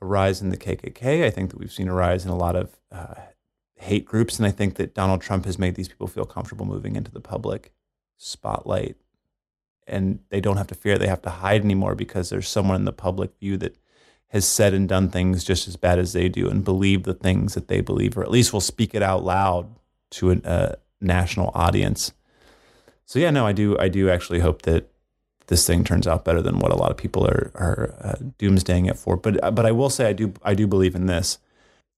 [0.01, 1.23] a rise in the KKK.
[1.23, 3.15] I think that we've seen a rise in a lot of uh,
[3.75, 6.95] hate groups, and I think that Donald Trump has made these people feel comfortable moving
[6.95, 7.73] into the public
[8.17, 8.97] spotlight,
[9.87, 12.85] and they don't have to fear they have to hide anymore because there's someone in
[12.85, 13.77] the public view that
[14.29, 17.53] has said and done things just as bad as they do and believe the things
[17.53, 19.73] that they believe, or at least will speak it out loud
[20.11, 22.11] to a uh, national audience.
[23.05, 23.77] So yeah, no, I do.
[23.77, 24.89] I do actually hope that
[25.47, 28.89] this thing turns out better than what a lot of people are are uh, doomsdaying
[28.89, 29.17] it for.
[29.17, 31.37] But but I will say I do I do believe in this.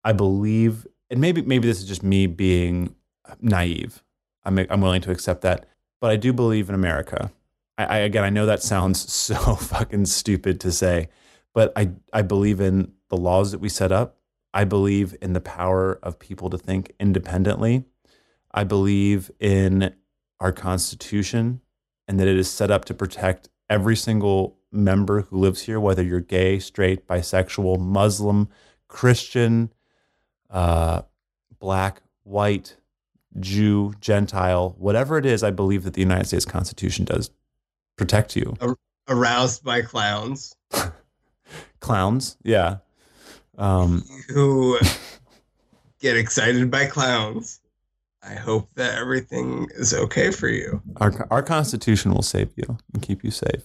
[0.04, 2.96] I believe, and maybe maybe this is just me being
[3.42, 4.04] naive.
[4.44, 5.68] I'm I'm willing to accept that,
[6.02, 7.32] but I do believe in America.
[7.78, 11.10] I, I again I know that sounds so fucking stupid to say,
[11.54, 14.18] but I I believe in the laws that we set up.
[14.54, 17.86] I believe in the power of people to think independently.
[18.52, 19.94] I believe in
[20.40, 21.62] our Constitution
[22.08, 26.04] and that it is set up to protect every single member who lives here, whether
[26.04, 28.50] you're gay, straight, bisexual, Muslim,
[28.88, 29.74] Christian,
[30.50, 31.02] uh,
[31.60, 32.78] black, white,
[33.40, 37.30] Jew, Gentile, whatever it is, I believe that the United States Constitution does
[37.98, 38.56] protect you.
[39.08, 40.56] Aroused by clowns.
[41.80, 42.78] Clowns, yeah.
[43.58, 44.78] Um, who
[46.00, 47.62] get excited by clowns.
[48.28, 50.82] I hope that everything is okay for you.
[50.98, 53.64] Our, our Constitution will save you and keep you safe.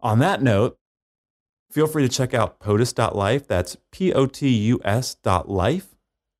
[0.00, 0.78] On that note,
[1.70, 3.46] feel free to check out POTUS.life.
[3.46, 5.94] That's P O T U S dot life.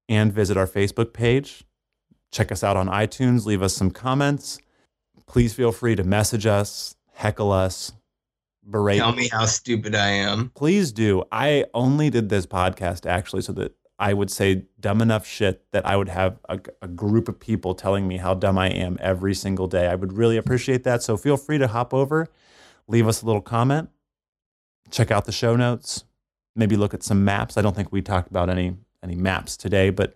[0.08, 1.64] And visit our Facebook page.
[2.32, 3.46] Check us out on iTunes.
[3.46, 4.58] Leave us some comments.
[5.26, 7.92] Please feel free to message us, heckle us,
[8.64, 8.98] berate.
[8.98, 10.50] Tell me how stupid I am.
[10.56, 11.24] Please do.
[11.30, 15.86] I only did this podcast actually so that I would say dumb enough shit that
[15.86, 19.34] I would have a, a, group of people telling me how dumb I am every
[19.34, 19.88] single day.
[19.88, 21.02] I would really appreciate that.
[21.02, 22.26] So feel free to hop over,
[22.88, 23.90] leave us a little comment,
[24.90, 26.04] check out the show notes,
[26.56, 27.58] maybe look at some maps.
[27.58, 30.14] I don't think we talked about any any maps today, but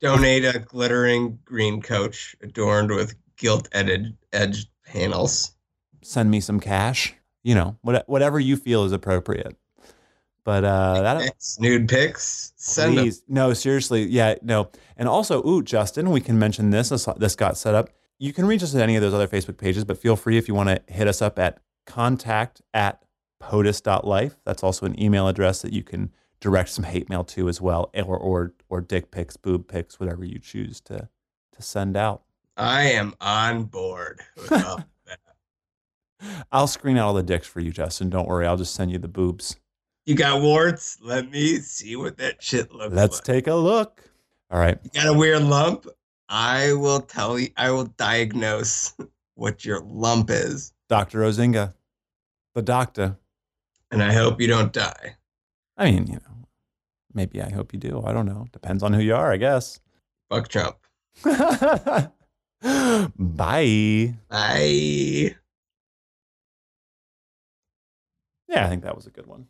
[0.00, 5.52] donate a glittering green coach adorned with gilt edged edged panels.
[6.02, 7.14] Send me some cash.
[7.44, 9.56] You know, whatever you feel is appropriate.
[10.44, 11.30] But uh,
[11.60, 13.20] nude pics, send please.
[13.20, 13.34] them.
[13.34, 14.70] No, seriously, yeah, no.
[14.96, 16.88] And also, ooh, Justin, we can mention this.
[17.16, 17.90] This got set up.
[18.18, 20.48] You can reach us at any of those other Facebook pages, but feel free if
[20.48, 23.04] you want to hit us up at contact at
[23.40, 24.36] potus.life.
[24.44, 27.90] That's also an email address that you can direct some hate mail to as well,
[27.94, 31.08] or or or dick pics, boob pics, whatever you choose to
[31.52, 32.22] to send out.
[32.56, 34.20] I am on board.
[36.52, 38.10] I'll screen out all the dicks for you, Justin.
[38.10, 38.46] Don't worry.
[38.46, 39.56] I'll just send you the boobs.
[40.04, 40.98] You got warts?
[41.00, 42.96] Let me see what that shit looks like.
[42.96, 43.24] Let's like.
[43.24, 44.02] take a look.
[44.50, 44.78] All right.
[44.82, 45.86] You got a weird lump?
[46.28, 48.94] I will tell you, I will diagnose
[49.34, 50.72] what your lump is.
[50.88, 51.20] Dr.
[51.20, 51.74] Ozinga,
[52.54, 53.16] the doctor.
[53.90, 55.16] And I hope you don't die.
[55.76, 56.46] I mean, you know,
[57.14, 58.02] maybe I hope you do.
[58.04, 58.46] I don't know.
[58.52, 59.78] Depends on who you are, I guess.
[60.30, 60.76] Fuck Trump.
[61.24, 62.08] Bye.
[64.28, 65.36] Bye.
[68.48, 69.46] Yeah, I think that was a good one.